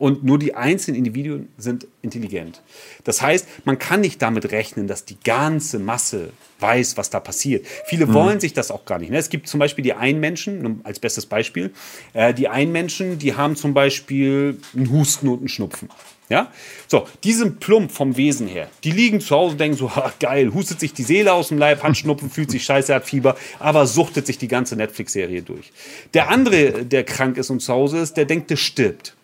und 0.00 0.24
nur 0.24 0.38
die 0.38 0.54
einzelnen 0.54 0.96
Individuen 0.96 1.50
sind 1.58 1.86
intelligent. 2.00 2.62
Das 3.04 3.20
heißt, 3.20 3.46
man 3.66 3.78
kann 3.78 4.00
nicht 4.00 4.22
damit 4.22 4.50
rechnen, 4.50 4.86
dass 4.86 5.04
die 5.04 5.18
ganze 5.22 5.78
Masse 5.78 6.30
weiß, 6.58 6.96
was 6.96 7.10
da 7.10 7.20
passiert. 7.20 7.66
Viele 7.84 8.06
mhm. 8.06 8.14
wollen 8.14 8.40
sich 8.40 8.54
das 8.54 8.70
auch 8.70 8.86
gar 8.86 8.98
nicht. 8.98 9.10
Ne? 9.10 9.18
Es 9.18 9.28
gibt 9.28 9.46
zum 9.46 9.60
Beispiel 9.60 9.84
die 9.84 9.92
Einmenschen, 9.92 10.80
als 10.84 11.00
bestes 11.00 11.26
Beispiel, 11.26 11.74
äh, 12.14 12.32
die 12.32 12.48
Einmenschen, 12.48 13.18
die 13.18 13.34
haben 13.34 13.56
zum 13.56 13.74
Beispiel 13.74 14.58
einen 14.74 14.90
Husten 14.90 15.28
und 15.28 15.40
einen 15.40 15.48
Schnupfen. 15.48 15.90
Ja? 16.30 16.50
So, 16.86 17.06
die 17.22 17.34
sind 17.34 17.60
plump 17.60 17.92
vom 17.92 18.16
Wesen 18.16 18.48
her. 18.48 18.70
Die 18.84 18.92
liegen 18.92 19.20
zu 19.20 19.36
Hause 19.36 19.52
und 19.52 19.60
denken 19.60 19.76
so, 19.76 19.94
ha, 19.94 20.14
geil, 20.18 20.54
hustet 20.54 20.80
sich 20.80 20.94
die 20.94 21.02
Seele 21.02 21.34
aus 21.34 21.48
dem 21.48 21.58
Leib, 21.58 21.82
hat 21.82 21.94
Schnupfen, 21.94 22.30
fühlt 22.30 22.50
sich 22.50 22.64
scheiße, 22.64 22.94
hat 22.94 23.04
Fieber, 23.04 23.36
aber 23.58 23.86
suchtet 23.86 24.26
sich 24.26 24.38
die 24.38 24.48
ganze 24.48 24.76
Netflix-Serie 24.76 25.42
durch. 25.42 25.72
Der 26.14 26.30
andere, 26.30 26.86
der 26.86 27.04
krank 27.04 27.36
ist 27.36 27.50
und 27.50 27.60
zu 27.60 27.70
Hause 27.74 27.98
ist, 27.98 28.16
der 28.16 28.24
denkt, 28.24 28.48
der 28.48 28.56
stirbt. 28.56 29.14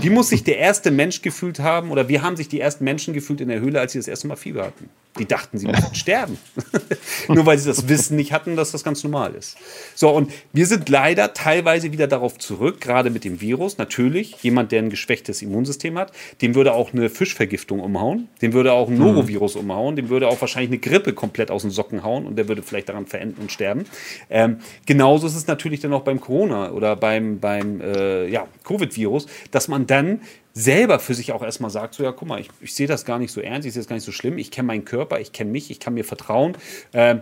Wie 0.00 0.10
muss 0.10 0.28
sich 0.30 0.42
der 0.44 0.58
erste 0.58 0.90
Mensch 0.90 1.22
gefühlt 1.22 1.60
haben 1.60 1.90
oder 1.90 2.08
wie 2.08 2.20
haben 2.20 2.36
sich 2.36 2.48
die 2.48 2.60
ersten 2.60 2.84
Menschen 2.84 3.14
gefühlt 3.14 3.40
in 3.40 3.48
der 3.48 3.60
Höhle, 3.60 3.80
als 3.80 3.92
sie 3.92 3.98
das 3.98 4.08
erste 4.08 4.26
Mal 4.26 4.36
Fieber 4.36 4.64
hatten? 4.64 4.88
Die 5.18 5.26
dachten, 5.26 5.58
sie 5.58 5.66
müssten 5.66 5.94
sterben. 5.94 6.38
Nur 7.28 7.44
weil 7.44 7.58
sie 7.58 7.68
das 7.68 7.86
Wissen 7.86 8.16
nicht 8.16 8.32
hatten, 8.32 8.56
dass 8.56 8.72
das 8.72 8.82
ganz 8.82 9.04
normal 9.04 9.34
ist. 9.34 9.58
So, 9.94 10.08
und 10.08 10.32
wir 10.54 10.66
sind 10.66 10.88
leider 10.88 11.34
teilweise 11.34 11.92
wieder 11.92 12.06
darauf 12.06 12.38
zurück, 12.38 12.80
gerade 12.80 13.10
mit 13.10 13.24
dem 13.24 13.42
Virus. 13.42 13.76
Natürlich, 13.76 14.42
jemand, 14.42 14.72
der 14.72 14.80
ein 14.80 14.88
geschwächtes 14.88 15.42
Immunsystem 15.42 15.98
hat, 15.98 16.12
dem 16.40 16.54
würde 16.54 16.72
auch 16.72 16.94
eine 16.94 17.10
Fischvergiftung 17.10 17.80
umhauen, 17.80 18.28
dem 18.40 18.54
würde 18.54 18.72
auch 18.72 18.88
ein 18.88 18.94
mhm. 18.94 19.00
Norovirus 19.00 19.54
umhauen, 19.56 19.96
dem 19.96 20.08
würde 20.08 20.28
auch 20.28 20.40
wahrscheinlich 20.40 20.70
eine 20.70 20.78
Grippe 20.78 21.12
komplett 21.12 21.50
aus 21.50 21.60
den 21.60 21.70
Socken 21.70 22.02
hauen 22.02 22.26
und 22.26 22.36
der 22.36 22.48
würde 22.48 22.62
vielleicht 22.62 22.88
daran 22.88 23.06
verenden 23.06 23.42
und 23.42 23.52
sterben. 23.52 23.84
Ähm, 24.30 24.60
genauso 24.86 25.26
ist 25.26 25.36
es 25.36 25.46
natürlich 25.46 25.80
dann 25.80 25.92
auch 25.92 26.04
beim 26.04 26.20
Corona 26.20 26.70
oder 26.70 26.96
beim, 26.96 27.38
beim 27.38 27.82
äh, 27.82 28.28
ja, 28.28 28.46
Covid-Virus, 28.64 29.26
dass 29.50 29.68
man 29.68 29.86
dann 29.86 30.20
selber 30.54 30.98
für 30.98 31.14
sich 31.14 31.32
auch 31.32 31.42
erstmal 31.42 31.70
sagt, 31.70 31.94
so 31.94 32.02
ja, 32.02 32.12
guck 32.12 32.28
mal, 32.28 32.40
ich, 32.40 32.48
ich 32.60 32.74
sehe 32.74 32.86
das 32.86 33.04
gar 33.04 33.18
nicht 33.18 33.32
so 33.32 33.40
ernst, 33.40 33.66
ich 33.66 33.74
sehe 33.74 33.82
das 33.82 33.88
gar 33.88 33.96
nicht 33.96 34.04
so 34.04 34.12
schlimm, 34.12 34.38
ich 34.38 34.50
kenne 34.50 34.66
meinen 34.66 34.84
Körper, 34.84 35.20
ich 35.20 35.32
kenne 35.32 35.50
mich, 35.50 35.70
ich 35.70 35.80
kann 35.80 35.94
mir 35.94 36.04
vertrauen. 36.04 36.56
Äh, 36.92 37.16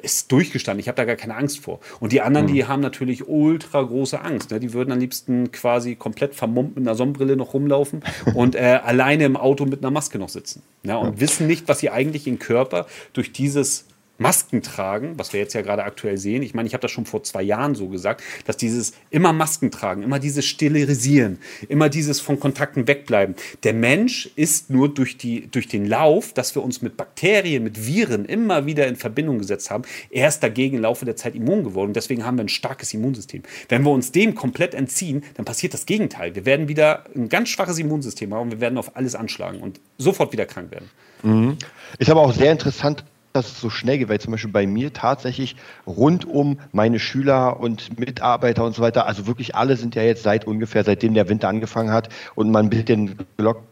ist 0.00 0.32
durchgestanden. 0.32 0.80
Ich 0.80 0.88
habe 0.88 0.96
da 0.96 1.04
gar 1.04 1.16
keine 1.16 1.36
Angst 1.36 1.60
vor. 1.60 1.80
Und 2.00 2.12
die 2.12 2.20
anderen, 2.20 2.46
mhm. 2.46 2.52
die 2.54 2.64
haben 2.64 2.80
natürlich 2.80 3.28
ultra 3.28 3.82
große 3.82 4.20
Angst. 4.20 4.50
Ne? 4.50 4.60
Die 4.60 4.72
würden 4.72 4.92
am 4.92 4.98
liebsten 4.98 5.52
quasi 5.52 5.96
komplett 5.96 6.34
vermummt 6.34 6.76
mit 6.76 6.86
einer 6.86 6.94
Sonnenbrille 6.94 7.36
noch 7.36 7.52
rumlaufen 7.54 8.02
und 8.34 8.54
äh, 8.54 8.80
alleine 8.82 9.24
im 9.24 9.36
Auto 9.36 9.66
mit 9.66 9.80
einer 9.80 9.90
Maske 9.90 10.18
noch 10.18 10.28
sitzen. 10.28 10.62
Ne? 10.82 10.98
Und 10.98 11.14
ja. 11.14 11.20
wissen 11.20 11.46
nicht, 11.46 11.68
was 11.68 11.80
sie 11.80 11.90
eigentlich 11.90 12.26
im 12.26 12.38
Körper 12.38 12.86
durch 13.12 13.32
dieses 13.32 13.86
Masken 14.22 14.62
tragen, 14.62 15.18
was 15.18 15.32
wir 15.32 15.40
jetzt 15.40 15.52
ja 15.52 15.62
gerade 15.62 15.84
aktuell 15.84 16.16
sehen. 16.16 16.42
Ich 16.42 16.54
meine, 16.54 16.66
ich 16.66 16.74
habe 16.74 16.80
das 16.80 16.90
schon 16.90 17.04
vor 17.04 17.22
zwei 17.22 17.42
Jahren 17.42 17.74
so 17.74 17.88
gesagt, 17.88 18.22
dass 18.46 18.56
dieses 18.56 18.92
immer 19.10 19.32
Masken 19.32 19.70
tragen, 19.70 20.02
immer 20.02 20.18
dieses 20.18 20.46
Sterilisieren, 20.46 21.38
immer 21.68 21.88
dieses 21.88 22.20
von 22.20 22.40
Kontakten 22.40 22.86
wegbleiben. 22.86 23.34
Der 23.64 23.74
Mensch 23.74 24.30
ist 24.36 24.70
nur 24.70 24.92
durch, 24.92 25.18
die, 25.18 25.48
durch 25.48 25.68
den 25.68 25.86
Lauf, 25.86 26.32
dass 26.32 26.54
wir 26.54 26.62
uns 26.62 26.80
mit 26.80 26.96
Bakterien, 26.96 27.64
mit 27.64 27.86
Viren 27.86 28.24
immer 28.24 28.64
wieder 28.64 28.86
in 28.86 28.96
Verbindung 28.96 29.38
gesetzt 29.38 29.70
haben, 29.70 29.82
erst 30.10 30.42
dagegen 30.42 30.76
im 30.76 30.82
Laufe 30.82 31.04
der 31.04 31.16
Zeit 31.16 31.34
immun 31.34 31.64
geworden. 31.64 31.92
Deswegen 31.92 32.24
haben 32.24 32.38
wir 32.38 32.44
ein 32.44 32.48
starkes 32.48 32.94
Immunsystem. 32.94 33.42
Wenn 33.68 33.82
wir 33.82 33.90
uns 33.90 34.12
dem 34.12 34.34
komplett 34.34 34.74
entziehen, 34.74 35.24
dann 35.34 35.44
passiert 35.44 35.74
das 35.74 35.84
Gegenteil. 35.84 36.34
Wir 36.34 36.46
werden 36.46 36.68
wieder 36.68 37.04
ein 37.14 37.28
ganz 37.28 37.48
schwaches 37.48 37.78
Immunsystem 37.78 38.32
haben 38.32 38.42
und 38.42 38.50
wir 38.52 38.60
werden 38.60 38.78
auf 38.78 38.96
alles 38.96 39.14
anschlagen 39.14 39.60
und 39.60 39.80
sofort 39.98 40.32
wieder 40.32 40.46
krank 40.46 40.70
werden. 40.70 40.90
Mhm. 41.22 41.56
Ist 41.98 42.10
aber 42.10 42.22
auch 42.22 42.32
sehr 42.32 42.52
interessant, 42.52 43.04
dass 43.32 43.46
es 43.46 43.60
so 43.60 43.70
schnell 43.70 43.98
geht, 43.98 44.08
weil 44.08 44.20
zum 44.20 44.32
Beispiel 44.32 44.50
bei 44.50 44.66
mir 44.66 44.92
tatsächlich 44.92 45.56
rund 45.86 46.24
um 46.24 46.58
meine 46.72 46.98
Schüler 46.98 47.60
und 47.60 47.98
Mitarbeiter 47.98 48.64
und 48.64 48.74
so 48.74 48.82
weiter, 48.82 49.06
also 49.06 49.26
wirklich 49.26 49.54
alle 49.54 49.76
sind 49.76 49.94
ja 49.94 50.02
jetzt 50.02 50.22
seit 50.22 50.46
ungefähr, 50.46 50.84
seitdem 50.84 51.14
der 51.14 51.28
Winter 51.28 51.48
angefangen 51.48 51.92
hat 51.92 52.08
und 52.34 52.50
man 52.50 52.66
ein 52.66 52.70
bisschen 52.70 53.16
gelockt, 53.36 53.62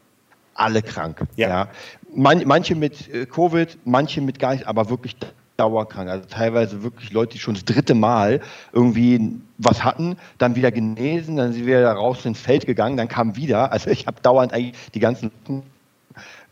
alle 0.55 0.83
krank. 0.83 1.27
Ja. 1.37 1.49
ja. 1.49 1.69
Man, 2.15 2.43
manche 2.47 2.75
mit 2.75 3.13
äh, 3.13 3.27
Covid, 3.27 3.79
manche 3.85 4.21
mit 4.21 4.39
gar 4.39 4.53
nicht, 4.53 4.67
aber 4.67 4.91
wirklich 4.91 5.17
dauerkrank. 5.57 6.09
Also 6.09 6.27
teilweise 6.29 6.83
wirklich 6.83 7.13
Leute, 7.13 7.35
die 7.35 7.39
schon 7.39 7.55
das 7.55 7.65
dritte 7.65 7.95
Mal 7.95 8.41
irgendwie 8.73 9.37
was 9.59 9.85
hatten, 9.85 10.17
dann 10.39 10.57
wieder 10.57 10.73
genesen, 10.73 11.37
dann 11.37 11.53
sind 11.53 11.67
wir 11.67 11.79
wieder 11.79 11.93
raus 11.93 12.25
ins 12.25 12.41
Feld 12.41 12.67
gegangen, 12.67 12.97
dann 12.97 13.09
kam 13.09 13.37
wieder. 13.37 13.71
Also 13.71 13.91
ich 13.91 14.07
habe 14.07 14.21
dauernd 14.23 14.55
eigentlich 14.55 14.75
die 14.95 15.01
ganzen 15.01 15.31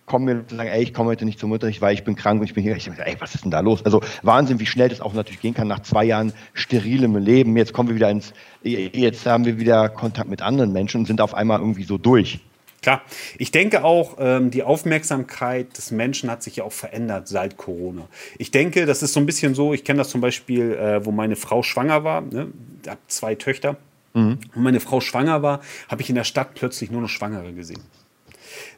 kommen 0.09 0.25
mir 0.25 0.44
sagen, 0.49 0.68
ey, 0.68 0.83
ich 0.83 0.92
komme 0.92 1.11
heute 1.11 1.25
nicht 1.25 1.38
zum 1.38 1.53
Unterricht, 1.53 1.81
weil 1.81 1.94
ich 1.94 2.05
bin 2.05 2.16
krank 2.16 2.40
und 2.40 2.47
ich 2.47 2.55
bin 2.55 2.62
hier. 2.62 2.77
Ich 2.77 2.85
denke, 2.85 3.07
ey, 3.07 3.16
was 3.18 3.35
ist 3.35 3.44
denn 3.44 3.51
da 3.51 3.61
los? 3.61 3.85
Also 3.85 4.01
Wahnsinn, 4.23 4.59
wie 4.59 4.66
schnell 4.66 4.88
das 4.88 5.01
auch 5.01 5.12
natürlich 5.12 5.40
gehen 5.40 5.55
kann 5.55 5.68
nach 5.68 5.81
zwei 5.81 6.05
Jahren 6.05 6.33
sterilem 6.55 7.16
Leben. 7.16 7.57
Jetzt 7.57 7.73
kommen 7.73 7.88
wir 7.88 7.97
wieder 7.97 8.11
ins, 8.11 8.33
jetzt 8.62 9.27
haben 9.27 9.44
wir 9.44 9.59
wieder 9.59 9.88
Kontakt 9.88 10.29
mit 10.29 10.42
anderen 10.42 10.73
Menschen 10.73 11.03
und 11.03 11.07
sind 11.07 11.21
auf 11.21 11.35
einmal 11.35 11.61
irgendwie 11.61 11.85
so 11.85 11.99
durch. 11.99 12.40
Klar, 12.81 13.03
ich 13.38 13.51
denke 13.51 13.83
auch, 13.83 14.16
ähm, 14.21 14.51
die 14.51 14.62
Aufmerksamkeit 14.62 15.77
des 15.77 15.90
Menschen 15.90 16.31
hat 16.31 16.44
sich 16.44 16.57
ja 16.57 16.64
auch 16.64 16.73
verändert 16.73 17.27
seit 17.27 17.57
Corona. 17.57 18.07
Ich 18.38 18.53
denke, 18.53 18.87
das 18.87 19.03
ist 19.03 19.14
so 19.14 19.21
ein 19.21 19.27
bisschen 19.27 19.55
so, 19.55 19.75
ich 19.75 19.83
kenne 19.83 19.99
das 19.99 20.11
zum 20.11 20.21
Beispiel, 20.21 20.75
äh, 20.75 21.05
wo 21.05 21.11
meine 21.11 21.35
Frau 21.35 21.64
schwanger 21.64 22.05
war, 22.05 22.21
ne? 22.21 22.49
ich 22.83 22.88
habe 22.88 23.01
zwei 23.09 23.35
Töchter, 23.35 23.77
mhm. 24.14 24.38
und 24.55 24.62
meine 24.62 24.79
Frau 24.79 25.01
schwanger 25.01 25.42
war, 25.42 25.61
habe 25.88 26.03
ich 26.03 26.09
in 26.09 26.14
der 26.14 26.25
Stadt 26.25 26.55
plötzlich 26.55 26.90
nur 26.90 27.01
noch 27.01 27.09
Schwangere 27.09 27.53
gesehen. 27.53 27.83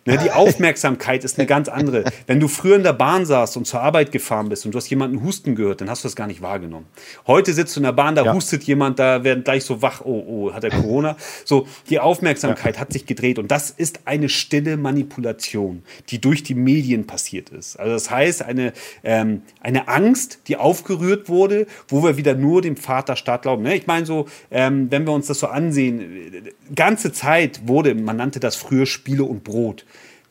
Ne, 0.07 0.16
die 0.16 0.31
Aufmerksamkeit 0.31 1.25
ist 1.25 1.38
eine 1.38 1.47
ganz 1.47 1.69
andere. 1.69 2.05
Wenn 2.27 2.40
du 2.40 2.49
früher 2.49 2.77
in 2.77 2.83
der 2.83 2.95
Bahn 2.95 3.27
saßt 3.27 3.59
und 3.59 3.66
zur 3.66 3.83
Arbeit 3.83 4.12
gefahren 4.12 4.49
bist 4.49 4.64
und 4.64 4.73
du 4.73 4.79
hast 4.79 4.88
jemanden 4.88 5.23
husten 5.23 5.55
gehört, 5.55 5.83
dann 5.83 5.90
hast 5.90 6.05
du 6.05 6.09
das 6.09 6.16
gar 6.16 6.27
nicht 6.27 6.40
wahrgenommen. 6.40 6.87
Heute 7.27 7.53
sitzt 7.53 7.77
du 7.77 7.81
in 7.81 7.85
der 7.85 7.93
Bahn, 7.93 8.14
da 8.14 8.25
ja. 8.25 8.33
hustet 8.33 8.62
jemand, 8.64 8.99
da 8.99 9.25
werden 9.25 9.45
gleich 9.45 9.64
so 9.64 9.83
wach, 9.83 10.01
oh, 10.03 10.25
oh, 10.27 10.53
hat 10.55 10.64
er 10.64 10.71
Corona. 10.71 11.16
So, 11.45 11.66
die 11.90 11.99
Aufmerksamkeit 12.01 12.77
ja. 12.77 12.81
hat 12.81 12.93
sich 12.95 13.05
gedreht 13.05 13.38
und 13.38 13.51
das 13.51 13.71
ist 13.71 14.01
eine 14.07 14.31
stille 14.31 14.79
Manipulation, 14.79 15.83
die 16.09 16.19
durch 16.19 16.43
die 16.43 16.55
Medien 16.55 17.07
passiert 17.07 17.51
ist. 17.51 17.79
Also 17.79 17.93
das 17.93 18.11
heißt, 18.11 18.43
eine, 18.43 18.73
ähm, 19.05 19.43
eine 19.61 19.88
Angst, 19.88 20.40
die 20.49 20.57
aufgerührt 20.57 21.29
wurde, 21.29 21.66
wo 21.88 22.03
wir 22.03 22.16
wieder 22.16 22.35
nur 22.35 22.62
dem 22.62 22.77
Vaterstaat 22.77 23.43
glauben. 23.43 23.62
Ne? 23.64 23.77
Ich 23.77 23.87
meine 23.87 24.07
so, 24.07 24.27
ähm, 24.51 24.90
wenn 24.90 25.07
wir 25.07 25.12
uns 25.12 25.27
das 25.27 25.40
so 25.40 25.47
ansehen, 25.47 26.49
ganze 26.75 27.12
Zeit 27.12 27.69
wurde, 27.69 27.95
man 27.95 28.16
nannte 28.16 28.40
das 28.40 28.57
früher 28.57 28.87
Spiele 28.87 29.25
und 29.25 29.45
Brot 29.45 29.69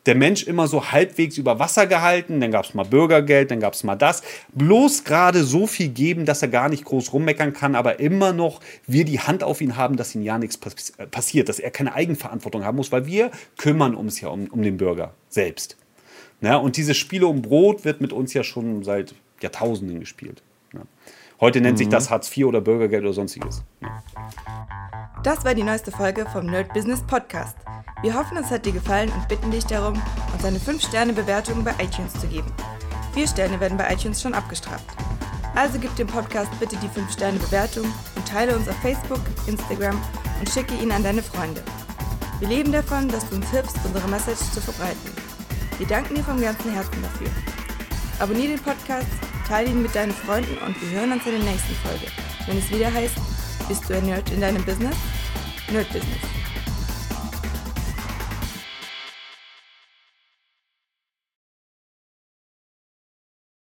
der 0.06 0.14
Mensch 0.14 0.44
immer 0.44 0.66
so 0.66 0.92
halbwegs 0.92 1.36
über 1.36 1.58
Wasser 1.58 1.86
gehalten, 1.86 2.40
dann 2.40 2.50
gab 2.50 2.64
es 2.64 2.74
mal 2.74 2.84
Bürgergeld, 2.84 3.50
dann 3.50 3.60
gab 3.60 3.74
es 3.74 3.84
mal 3.84 3.96
das. 3.96 4.22
Bloß 4.54 5.04
gerade 5.04 5.44
so 5.44 5.66
viel 5.66 5.88
geben, 5.88 6.24
dass 6.24 6.42
er 6.42 6.48
gar 6.48 6.68
nicht 6.68 6.84
groß 6.84 7.12
rummeckern 7.12 7.52
kann, 7.52 7.74
aber 7.74 8.00
immer 8.00 8.32
noch 8.32 8.60
wir 8.86 9.04
die 9.04 9.20
Hand 9.20 9.42
auf 9.42 9.60
ihn 9.60 9.76
haben, 9.76 9.96
dass 9.96 10.14
ihm 10.14 10.22
ja 10.22 10.38
nichts 10.38 10.58
äh, 10.96 11.06
passiert, 11.06 11.48
dass 11.48 11.58
er 11.58 11.70
keine 11.70 11.94
Eigenverantwortung 11.94 12.64
haben 12.64 12.76
muss, 12.76 12.92
weil 12.92 13.06
wir 13.06 13.30
kümmern 13.58 13.94
uns 13.94 14.20
ja 14.20 14.28
um, 14.28 14.46
um 14.46 14.62
den 14.62 14.78
Bürger 14.78 15.14
selbst. 15.28 15.76
Na, 16.40 16.56
und 16.56 16.78
diese 16.78 16.94
Spiele 16.94 17.26
um 17.26 17.42
Brot 17.42 17.84
wird 17.84 18.00
mit 18.00 18.14
uns 18.14 18.32
ja 18.32 18.42
schon 18.42 18.82
seit 18.82 19.14
Jahrtausenden 19.42 20.00
gespielt. 20.00 20.42
Ja. 20.72 20.80
Heute 21.40 21.60
nennt 21.60 21.74
mhm. 21.74 21.78
sich 21.78 21.88
das 21.88 22.08
Hartz 22.08 22.34
IV 22.34 22.46
oder 22.46 22.62
Bürgergeld 22.62 23.02
oder 23.02 23.12
sonstiges. 23.12 23.62
Ja. 23.82 24.02
Das 25.22 25.44
war 25.44 25.54
die 25.54 25.62
neueste 25.62 25.92
Folge 25.92 26.24
vom 26.32 26.46
Nerd 26.46 26.72
Business 26.72 27.02
Podcast. 27.02 27.54
Wir 28.00 28.14
hoffen, 28.14 28.38
es 28.38 28.50
hat 28.50 28.64
dir 28.64 28.72
gefallen 28.72 29.12
und 29.12 29.28
bitten 29.28 29.50
dich 29.50 29.66
darum, 29.66 30.00
uns 30.32 30.44
eine 30.46 30.58
5-Sterne-Bewertung 30.58 31.62
bei 31.62 31.72
iTunes 31.72 32.14
zu 32.18 32.26
geben. 32.26 32.50
Vier 33.12 33.28
Sterne 33.28 33.60
werden 33.60 33.76
bei 33.76 33.92
iTunes 33.92 34.22
schon 34.22 34.32
abgestraft. 34.32 34.86
Also 35.54 35.78
gib 35.78 35.94
dem 35.96 36.06
Podcast 36.06 36.50
bitte 36.58 36.76
die 36.76 36.88
5-Sterne-Bewertung 36.88 37.84
und 38.16 38.26
teile 38.26 38.56
uns 38.56 38.66
auf 38.66 38.76
Facebook, 38.76 39.20
Instagram 39.46 40.00
und 40.38 40.48
schicke 40.48 40.74
ihn 40.76 40.90
an 40.90 41.02
deine 41.02 41.22
Freunde. 41.22 41.62
Wir 42.38 42.48
leben 42.48 42.72
davon, 42.72 43.06
dass 43.08 43.28
du 43.28 43.36
uns 43.36 43.50
hilfst, 43.50 43.76
unsere 43.84 44.08
Message 44.08 44.40
zu 44.54 44.62
verbreiten. 44.62 45.12
Wir 45.76 45.86
danken 45.86 46.14
dir 46.14 46.24
vom 46.24 46.40
ganzen 46.40 46.72
Herzen 46.72 47.02
dafür. 47.02 47.28
Abonnier 48.20 48.48
den 48.48 48.60
Podcast, 48.60 49.06
teile 49.46 49.68
ihn 49.68 49.82
mit 49.82 49.94
deinen 49.94 50.12
Freunden 50.12 50.56
und 50.64 50.80
wir 50.80 50.98
hören 50.98 51.12
uns 51.12 51.26
in 51.26 51.32
der 51.32 51.50
nächsten 51.50 51.74
Folge, 51.74 52.06
wenn 52.46 52.56
es 52.56 52.70
wieder 52.70 52.90
heißt, 52.90 53.16
bist 53.70 53.88
du 53.88 53.94
ein 53.94 54.04
Nerd 54.04 54.28
in 54.32 54.40
deinem 54.40 54.64
Business? 54.64 54.96
Nerd 55.70 55.86
Business. 55.92 56.39